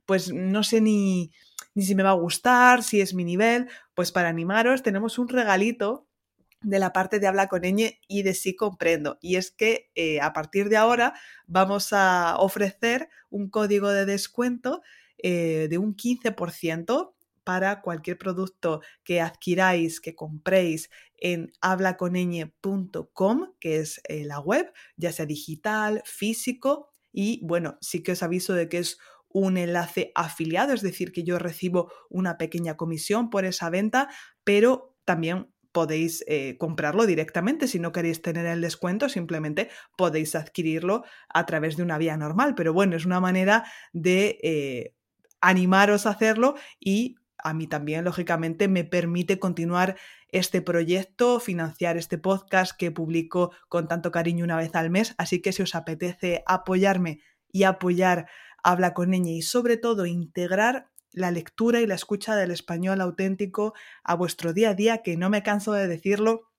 pues 0.06 0.32
no 0.32 0.62
sé 0.62 0.80
ni, 0.80 1.32
ni 1.74 1.84
si 1.84 1.94
me 1.94 2.02
va 2.02 2.10
a 2.10 2.14
gustar, 2.14 2.82
si 2.82 3.00
es 3.00 3.14
mi 3.14 3.24
nivel, 3.24 3.68
pues 3.94 4.12
para 4.12 4.28
animaros 4.28 4.82
tenemos 4.82 5.18
un 5.18 5.28
regalito 5.28 6.08
de 6.60 6.78
la 6.78 6.92
parte 6.92 7.20
de 7.20 7.26
habla 7.26 7.46
con 7.46 7.62
ñ 7.62 8.00
y 8.08 8.22
de 8.22 8.34
sí 8.34 8.56
comprendo. 8.56 9.18
Y 9.20 9.36
es 9.36 9.50
que 9.50 9.90
eh, 9.94 10.20
a 10.20 10.32
partir 10.32 10.68
de 10.68 10.76
ahora 10.76 11.14
vamos 11.46 11.92
a 11.92 12.36
ofrecer 12.38 13.08
un 13.30 13.48
código 13.48 13.90
de 13.90 14.06
descuento 14.06 14.82
eh, 15.18 15.68
de 15.70 15.78
un 15.78 15.96
15% 15.96 17.12
para 17.48 17.80
cualquier 17.80 18.18
producto 18.18 18.82
que 19.04 19.22
adquiráis, 19.22 20.02
que 20.02 20.14
compréis 20.14 20.90
en 21.16 21.50
hablaconeñe.com, 21.62 23.54
que 23.58 23.78
es 23.78 24.02
eh, 24.06 24.26
la 24.26 24.38
web, 24.38 24.70
ya 24.98 25.12
sea 25.12 25.24
digital, 25.24 26.02
físico, 26.04 26.90
y 27.10 27.40
bueno, 27.46 27.78
sí 27.80 28.02
que 28.02 28.12
os 28.12 28.22
aviso 28.22 28.52
de 28.52 28.68
que 28.68 28.76
es 28.76 28.98
un 29.30 29.56
enlace 29.56 30.12
afiliado, 30.14 30.74
es 30.74 30.82
decir, 30.82 31.10
que 31.10 31.24
yo 31.24 31.38
recibo 31.38 31.90
una 32.10 32.36
pequeña 32.36 32.76
comisión 32.76 33.30
por 33.30 33.46
esa 33.46 33.70
venta, 33.70 34.10
pero 34.44 34.94
también 35.06 35.50
podéis 35.72 36.22
eh, 36.26 36.58
comprarlo 36.58 37.06
directamente. 37.06 37.66
Si 37.66 37.78
no 37.78 37.92
queréis 37.92 38.20
tener 38.20 38.44
el 38.44 38.60
descuento, 38.60 39.08
simplemente 39.08 39.70
podéis 39.96 40.34
adquirirlo 40.34 41.02
a 41.30 41.46
través 41.46 41.78
de 41.78 41.82
una 41.82 41.96
vía 41.96 42.18
normal. 42.18 42.54
Pero 42.54 42.74
bueno, 42.74 42.94
es 42.94 43.06
una 43.06 43.20
manera 43.20 43.64
de 43.94 44.38
eh, 44.42 44.94
animaros 45.40 46.04
a 46.04 46.10
hacerlo 46.10 46.56
y 46.78 47.16
a 47.42 47.54
mí 47.54 47.66
también, 47.66 48.04
lógicamente, 48.04 48.68
me 48.68 48.84
permite 48.84 49.38
continuar 49.38 49.96
este 50.30 50.60
proyecto, 50.62 51.40
financiar 51.40 51.96
este 51.96 52.18
podcast 52.18 52.76
que 52.76 52.90
publico 52.90 53.52
con 53.68 53.88
tanto 53.88 54.10
cariño 54.10 54.44
una 54.44 54.56
vez 54.56 54.74
al 54.74 54.90
mes. 54.90 55.14
Así 55.18 55.40
que 55.40 55.52
si 55.52 55.62
os 55.62 55.74
apetece 55.74 56.42
apoyarme 56.46 57.20
y 57.50 57.62
apoyar 57.62 58.26
Habla 58.62 58.92
con 58.92 59.14
ella 59.14 59.30
y 59.30 59.42
sobre 59.42 59.76
todo 59.76 60.06
integrar 60.06 60.90
la 61.12 61.30
lectura 61.30 61.80
y 61.80 61.86
la 61.86 61.94
escucha 61.94 62.36
del 62.36 62.50
español 62.50 63.00
auténtico 63.00 63.74
a 64.02 64.14
vuestro 64.14 64.52
día 64.52 64.70
a 64.70 64.74
día, 64.74 64.98
que 64.98 65.16
no 65.16 65.30
me 65.30 65.42
canso 65.42 65.72
de 65.72 65.86
decirlo, 65.86 66.50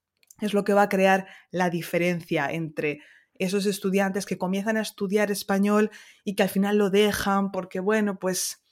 es 0.41 0.53
lo 0.53 0.63
que 0.63 0.73
va 0.73 0.83
a 0.83 0.89
crear 0.89 1.27
la 1.51 1.69
diferencia 1.69 2.49
entre 2.49 3.01
esos 3.35 3.65
estudiantes 3.65 4.25
que 4.25 4.37
comienzan 4.37 4.77
a 4.77 4.81
estudiar 4.81 5.31
español 5.31 5.91
y 6.23 6.35
que 6.35 6.43
al 6.43 6.49
final 6.49 6.77
lo 6.77 6.89
dejan 6.89 7.51
porque, 7.51 7.79
bueno, 7.79 8.17
pues 8.19 8.63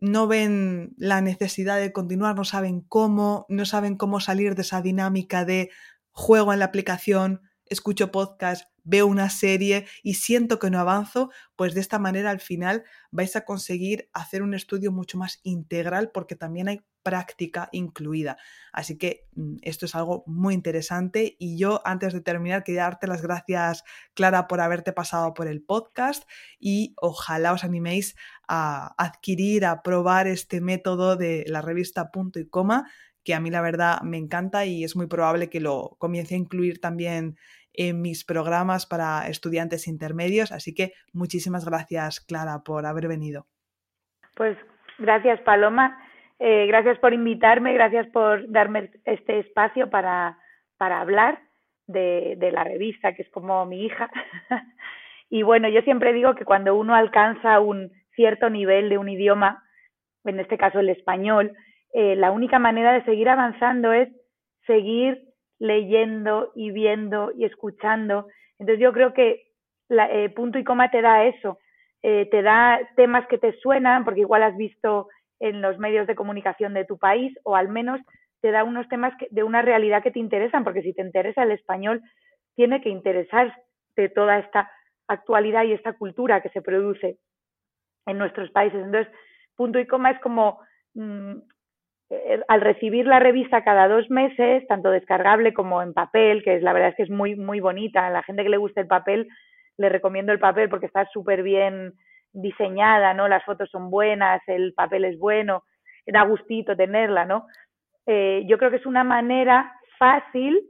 no 0.00 0.26
ven 0.26 0.94
la 0.96 1.20
necesidad 1.20 1.78
de 1.78 1.92
continuar, 1.92 2.36
no 2.36 2.44
saben 2.44 2.80
cómo, 2.80 3.46
no 3.48 3.64
saben 3.64 3.96
cómo 3.96 4.20
salir 4.20 4.54
de 4.54 4.62
esa 4.62 4.82
dinámica 4.82 5.44
de 5.44 5.70
juego 6.10 6.52
en 6.52 6.60
la 6.60 6.66
aplicación, 6.66 7.42
escucho 7.66 8.10
podcast, 8.10 8.66
veo 8.84 9.06
una 9.06 9.28
serie 9.28 9.86
y 10.02 10.14
siento 10.14 10.58
que 10.58 10.70
no 10.70 10.78
avanzo, 10.78 11.30
pues 11.56 11.74
de 11.74 11.80
esta 11.80 11.98
manera 11.98 12.30
al 12.30 12.40
final 12.40 12.84
vais 13.10 13.36
a 13.36 13.44
conseguir 13.44 14.08
hacer 14.12 14.42
un 14.42 14.54
estudio 14.54 14.92
mucho 14.92 15.18
más 15.18 15.40
integral 15.42 16.10
porque 16.12 16.36
también 16.36 16.68
hay 16.68 16.80
práctica 17.08 17.70
incluida. 17.72 18.36
Así 18.70 18.98
que 18.98 19.24
mm, 19.34 19.56
esto 19.62 19.86
es 19.86 19.94
algo 19.94 20.24
muy 20.26 20.52
interesante 20.52 21.36
y 21.38 21.56
yo 21.56 21.80
antes 21.86 22.12
de 22.12 22.20
terminar 22.20 22.64
quería 22.64 22.82
darte 22.82 23.06
las 23.06 23.22
gracias 23.22 23.82
Clara 24.12 24.46
por 24.46 24.60
haberte 24.60 24.92
pasado 24.92 25.32
por 25.32 25.46
el 25.46 25.62
podcast 25.62 26.28
y 26.60 26.94
ojalá 27.00 27.54
os 27.54 27.64
animéis 27.64 28.14
a 28.46 28.94
adquirir, 29.02 29.64
a 29.64 29.82
probar 29.82 30.26
este 30.26 30.60
método 30.60 31.16
de 31.16 31.44
la 31.46 31.62
revista 31.62 32.10
punto 32.10 32.40
y 32.40 32.46
coma 32.46 32.90
que 33.24 33.32
a 33.34 33.40
mí 33.40 33.50
la 33.50 33.62
verdad 33.62 34.02
me 34.02 34.18
encanta 34.18 34.66
y 34.66 34.84
es 34.84 34.96
muy 34.96 35.06
probable 35.06 35.48
que 35.48 35.60
lo 35.60 35.96
comience 35.98 36.34
a 36.34 36.38
incluir 36.38 36.78
también 36.78 37.36
en 37.72 38.02
mis 38.02 38.24
programas 38.24 38.84
para 38.84 39.28
estudiantes 39.28 39.86
intermedios. 39.86 40.52
Así 40.52 40.74
que 40.74 40.92
muchísimas 41.14 41.64
gracias, 41.64 42.20
Clara, 42.20 42.62
por 42.64 42.84
haber 42.84 43.08
venido. 43.08 43.46
Pues 44.34 44.58
gracias, 44.98 45.40
Paloma. 45.40 45.96
Eh, 46.38 46.66
gracias 46.66 46.98
por 46.98 47.12
invitarme, 47.12 47.72
gracias 47.72 48.06
por 48.08 48.48
darme 48.50 48.90
este 49.04 49.40
espacio 49.40 49.90
para, 49.90 50.38
para 50.76 51.00
hablar 51.00 51.40
de, 51.86 52.36
de 52.38 52.52
la 52.52 52.64
revista, 52.64 53.14
que 53.14 53.22
es 53.22 53.30
como 53.30 53.64
mi 53.66 53.84
hija. 53.84 54.10
y 55.30 55.42
bueno, 55.42 55.68
yo 55.68 55.82
siempre 55.82 56.12
digo 56.12 56.34
que 56.34 56.44
cuando 56.44 56.76
uno 56.76 56.94
alcanza 56.94 57.60
un 57.60 57.90
cierto 58.14 58.50
nivel 58.50 58.88
de 58.88 58.98
un 58.98 59.08
idioma, 59.08 59.64
en 60.24 60.40
este 60.40 60.58
caso 60.58 60.80
el 60.80 60.90
español, 60.90 61.56
eh, 61.92 62.16
la 62.16 62.30
única 62.30 62.58
manera 62.58 62.92
de 62.92 63.04
seguir 63.04 63.28
avanzando 63.28 63.92
es 63.92 64.08
seguir 64.66 65.22
leyendo 65.58 66.52
y 66.54 66.70
viendo 66.70 67.32
y 67.36 67.44
escuchando. 67.44 68.26
Entonces 68.58 68.82
yo 68.82 68.92
creo 68.92 69.12
que 69.14 69.48
la, 69.88 70.10
eh, 70.10 70.28
punto 70.30 70.58
y 70.58 70.64
coma 70.64 70.90
te 70.90 71.00
da 71.00 71.24
eso, 71.24 71.58
eh, 72.02 72.28
te 72.30 72.42
da 72.42 72.78
temas 72.96 73.26
que 73.26 73.38
te 73.38 73.52
suenan, 73.54 74.04
porque 74.04 74.20
igual 74.20 74.42
has 74.42 74.56
visto 74.56 75.08
en 75.40 75.60
los 75.62 75.78
medios 75.78 76.06
de 76.06 76.14
comunicación 76.14 76.74
de 76.74 76.84
tu 76.84 76.98
país, 76.98 77.36
o 77.44 77.56
al 77.56 77.68
menos 77.68 78.00
te 78.40 78.50
da 78.50 78.64
unos 78.64 78.88
temas 78.88 79.12
que, 79.18 79.28
de 79.30 79.42
una 79.42 79.62
realidad 79.62 80.02
que 80.02 80.10
te 80.10 80.18
interesan, 80.18 80.64
porque 80.64 80.82
si 80.82 80.92
te 80.92 81.02
interesa 81.02 81.42
el 81.42 81.52
español, 81.52 82.02
tiene 82.54 82.80
que 82.80 82.88
interesarte 82.88 84.08
toda 84.14 84.38
esta 84.38 84.70
actualidad 85.08 85.64
y 85.64 85.72
esta 85.72 85.94
cultura 85.94 86.40
que 86.40 86.50
se 86.50 86.62
produce 86.62 87.18
en 88.06 88.18
nuestros 88.18 88.50
países. 88.50 88.84
Entonces, 88.84 89.12
punto 89.56 89.78
y 89.78 89.86
coma 89.86 90.10
es 90.10 90.20
como 90.20 90.60
mm, 90.94 91.34
eh, 92.10 92.40
al 92.48 92.60
recibir 92.60 93.06
la 93.06 93.18
revista 93.18 93.64
cada 93.64 93.88
dos 93.88 94.08
meses, 94.10 94.66
tanto 94.66 94.90
descargable 94.90 95.52
como 95.52 95.82
en 95.82 95.92
papel, 95.92 96.42
que 96.42 96.56
es 96.56 96.62
la 96.62 96.72
verdad 96.72 96.90
es 96.90 96.96
que 96.96 97.02
es 97.02 97.10
muy, 97.10 97.36
muy 97.36 97.60
bonita, 97.60 98.06
a 98.06 98.10
la 98.10 98.22
gente 98.22 98.42
que 98.42 98.48
le 98.48 98.56
guste 98.56 98.80
el 98.80 98.86
papel, 98.86 99.28
le 99.76 99.88
recomiendo 99.88 100.32
el 100.32 100.38
papel 100.38 100.68
porque 100.68 100.86
está 100.86 101.06
súper 101.06 101.42
bien 101.42 101.94
diseñada, 102.32 103.14
¿no? 103.14 103.28
Las 103.28 103.44
fotos 103.44 103.70
son 103.70 103.90
buenas, 103.90 104.40
el 104.46 104.74
papel 104.74 105.04
es 105.04 105.18
bueno, 105.18 105.64
da 106.06 106.22
gustito 106.22 106.76
tenerla, 106.76 107.24
¿no? 107.24 107.46
Eh, 108.06 108.44
yo 108.46 108.58
creo 108.58 108.70
que 108.70 108.78
es 108.78 108.86
una 108.86 109.04
manera 109.04 109.72
fácil 109.98 110.60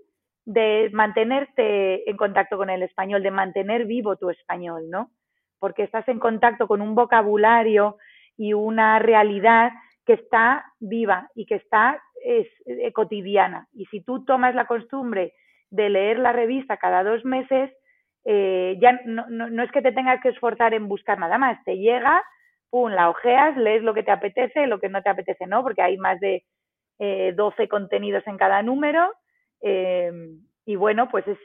de 0.45 0.91
mantenerte 0.93 2.09
en 2.09 2.17
contacto 2.17 2.57
con 2.57 2.71
el 2.71 2.83
español, 2.83 3.23
de 3.23 3.31
mantener 3.31 3.85
vivo 3.85 4.17
tu 4.17 4.31
español, 4.31 4.89
¿no? 4.91 5.11
Porque 5.59 5.83
estás 5.83 6.09
en 6.09 6.19
contacto 6.19 6.67
con 6.67 6.81
un 6.81 6.95
vocabulario 6.95 7.99
y 8.37 8.55
una 8.55 8.99
realidad 8.99 9.73
que 10.07 10.15
está 10.15 10.65
viva 10.81 11.29
y 11.35 11.45
que 11.45 11.57
está 11.57 12.03
es, 12.25 12.49
eh, 12.67 12.93
cotidiana. 12.93 13.69
Y 13.73 13.85
si 13.87 14.01
tú 14.01 14.25
tomas 14.25 14.55
la 14.55 14.67
costumbre 14.67 15.35
de 15.71 15.91
leer 15.91 16.19
la 16.19 16.33
revista 16.33 16.79
cada 16.79 17.05
dos 17.05 17.25
meses, 17.25 17.71
eh, 18.31 18.77
ya 18.79 19.01
no, 19.07 19.27
no, 19.31 19.63
es 19.63 19.73
que 19.73 19.81
te 19.81 19.93
tengas 19.93 20.21
que 20.21 20.29
esforzar 20.29 20.75
en 20.75 20.87
buscar 20.87 21.19
nada 21.19 21.39
más, 21.39 21.65
te 21.65 21.79
llega, 21.79 22.23
pum, 22.69 22.91
la 22.91 23.09
ojeas, 23.09 23.57
lees 23.57 23.83
lo 23.83 23.95
que 23.95 24.03
te 24.03 24.11
apetece, 24.11 24.67
lo 24.67 24.79
que 24.79 24.91
no 24.91 25.03
te 25.03 25.09
apetece 25.09 25.47
no, 25.47 25.63
porque 25.63 25.81
hay 25.81 25.97
más 25.97 26.21
de 26.21 26.45
eh, 26.99 27.33
12 27.35 27.69
contenidos 27.69 28.27
en 28.27 28.37
cada 28.37 28.63
número 28.63 29.15
eh, 29.63 30.13
y 30.67 30.77
bueno, 30.77 31.09
pues 31.09 31.27
es, 31.27 31.39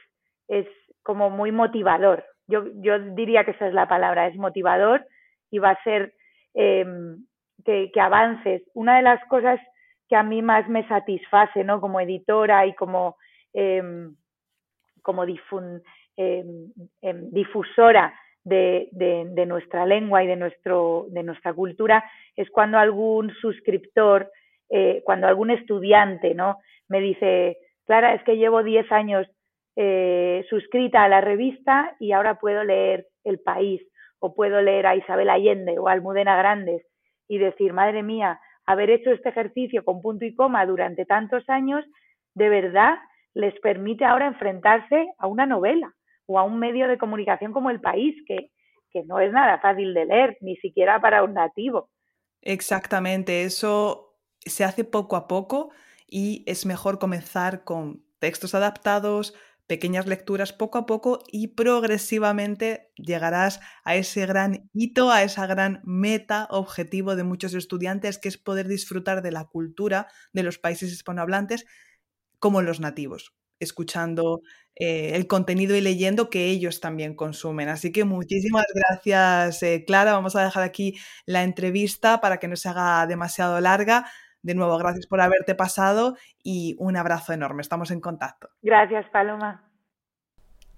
es 0.49 0.67
como 1.03 1.29
muy 1.29 1.53
motivador. 1.53 2.25
Yo, 2.47 2.65
yo 2.81 2.99
diría 2.99 3.45
que 3.45 3.51
esa 3.51 3.69
es 3.69 3.73
la 3.73 3.87
palabra, 3.87 4.27
es 4.27 4.35
motivador 4.35 5.07
y 5.51 5.59
va 5.59 5.69
a 5.69 5.83
ser 5.83 6.13
eh, 6.53 6.85
que, 7.63 8.01
avances. 8.01 8.61
Una 8.73 8.97
de 8.97 9.03
las 9.03 9.23
cosas 9.29 9.57
que 10.09 10.17
a 10.17 10.23
mí 10.23 10.41
más 10.41 10.67
me 10.67 10.85
satisface, 10.89 11.63
¿no? 11.63 11.79
Como 11.79 12.01
editora 12.01 12.65
y 12.65 12.75
como, 12.75 13.15
em, 13.53 14.17
como 15.01 15.25
em, 16.17 16.71
difusora 17.31 18.13
de, 18.43 18.89
de, 18.91 19.45
nuestra 19.45 19.85
lengua 19.85 20.23
y 20.23 20.27
de, 20.27 20.35
nuestro, 20.35 21.07
de 21.09 21.23
nuestra 21.23 21.53
cultura, 21.53 22.03
es 22.35 22.49
cuando 22.49 22.77
algún 22.77 23.31
suscriptor, 23.35 24.31
eh, 24.69 25.01
cuando 25.05 25.27
algún 25.27 25.51
estudiante, 25.51 26.33
¿no? 26.33 26.57
Me 26.89 26.99
dice, 26.99 27.57
Clara, 27.85 28.13
es 28.13 28.23
que 28.23 28.37
llevo 28.37 28.63
10 28.63 28.91
años 28.91 29.27
eh, 29.75 30.45
suscrita 30.49 31.03
a 31.03 31.09
la 31.09 31.21
revista 31.21 31.95
y 31.99 32.11
ahora 32.11 32.35
puedo 32.35 32.63
leer 32.63 33.07
El 33.23 33.39
País 33.39 33.81
o 34.19 34.35
puedo 34.35 34.61
leer 34.61 34.87
a 34.87 34.95
Isabel 34.95 35.29
Allende 35.29 35.79
o 35.79 35.87
a 35.87 35.93
Almudena 35.93 36.37
Grandes 36.37 36.85
y 37.27 37.37
decir, 37.37 37.73
madre 37.73 38.03
mía, 38.03 38.39
haber 38.65 38.89
hecho 38.89 39.11
este 39.11 39.29
ejercicio 39.29 39.83
con 39.83 40.01
punto 40.01 40.25
y 40.25 40.35
coma 40.35 40.65
durante 40.65 41.05
tantos 41.05 41.49
años, 41.49 41.85
de 42.35 42.49
verdad 42.49 42.97
les 43.33 43.57
permite 43.61 44.05
ahora 44.05 44.27
enfrentarse 44.27 45.07
a 45.17 45.27
una 45.27 45.45
novela 45.45 45.93
o 46.25 46.39
a 46.39 46.43
un 46.43 46.59
medio 46.59 46.87
de 46.87 46.97
comunicación 46.97 47.51
como 47.51 47.69
el 47.69 47.81
país, 47.81 48.15
que, 48.27 48.51
que 48.91 49.03
no 49.03 49.19
es 49.19 49.31
nada 49.31 49.59
fácil 49.59 49.93
de 49.93 50.05
leer, 50.05 50.37
ni 50.41 50.55
siquiera 50.57 51.01
para 51.01 51.23
un 51.23 51.33
nativo. 51.33 51.89
Exactamente, 52.41 53.43
eso 53.43 54.17
se 54.39 54.63
hace 54.63 54.83
poco 54.83 55.15
a 55.15 55.27
poco 55.27 55.71
y 56.07 56.43
es 56.45 56.65
mejor 56.65 56.99
comenzar 56.99 57.63
con 57.63 58.03
textos 58.19 58.53
adaptados, 58.53 59.33
pequeñas 59.67 60.07
lecturas 60.07 60.51
poco 60.53 60.77
a 60.77 60.85
poco 60.85 61.23
y 61.31 61.49
progresivamente 61.49 62.91
llegarás 62.95 63.61
a 63.83 63.95
ese 63.95 64.25
gran 64.25 64.69
hito, 64.73 65.09
a 65.09 65.23
esa 65.23 65.47
gran 65.47 65.81
meta, 65.83 66.47
objetivo 66.51 67.15
de 67.15 67.23
muchos 67.23 67.53
estudiantes, 67.53 68.17
que 68.17 68.27
es 68.27 68.37
poder 68.37 68.67
disfrutar 68.67 69.21
de 69.21 69.31
la 69.31 69.45
cultura 69.45 70.07
de 70.33 70.43
los 70.43 70.59
países 70.59 70.91
hispanohablantes 70.91 71.65
como 72.39 72.61
los 72.61 72.81
nativos, 72.81 73.33
escuchando 73.59 74.41
eh, 74.75 75.15
el 75.15 75.27
contenido 75.27 75.75
y 75.75 75.81
leyendo 75.81 76.29
que 76.29 76.45
ellos 76.45 76.79
también 76.79 77.15
consumen. 77.15 77.69
Así 77.69 77.91
que 77.91 78.05
muchísimas 78.05 78.65
gracias, 78.73 79.61
eh, 79.63 79.83
Clara. 79.85 80.13
Vamos 80.13 80.35
a 80.35 80.43
dejar 80.43 80.63
aquí 80.63 80.95
la 81.25 81.43
entrevista 81.43 82.21
para 82.21 82.37
que 82.37 82.47
no 82.47 82.55
se 82.55 82.69
haga 82.69 83.05
demasiado 83.05 83.59
larga. 83.59 84.05
De 84.41 84.55
nuevo, 84.55 84.77
gracias 84.77 85.07
por 85.07 85.21
haberte 85.21 85.55
pasado 85.55 86.17
y 86.43 86.75
un 86.79 86.97
abrazo 86.97 87.33
enorme. 87.33 87.61
Estamos 87.61 87.91
en 87.91 88.01
contacto. 88.01 88.49
Gracias, 88.61 89.05
Paloma. 89.11 89.69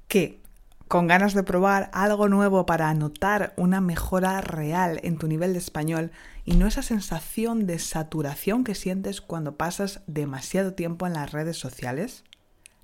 ¿Qué? 0.07 0.41
¿Con 0.87 1.07
ganas 1.07 1.33
de 1.33 1.41
probar 1.41 1.89
algo 1.93 2.29
nuevo 2.29 2.67
para 2.67 2.89
anotar 2.89 3.53
una 3.57 3.81
mejora 3.81 4.39
real 4.41 4.99
en 5.03 5.17
tu 5.17 5.27
nivel 5.27 5.53
de 5.53 5.59
español 5.59 6.11
y 6.43 6.57
no 6.57 6.67
esa 6.67 6.83
sensación 6.83 7.65
de 7.65 7.79
saturación 7.79 8.63
que 8.63 8.75
sientes 8.75 9.19
cuando 9.19 9.57
pasas 9.57 10.03
demasiado 10.05 10.75
tiempo 10.75 11.07
en 11.07 11.13
las 11.13 11.31
redes 11.31 11.57
sociales? 11.57 12.23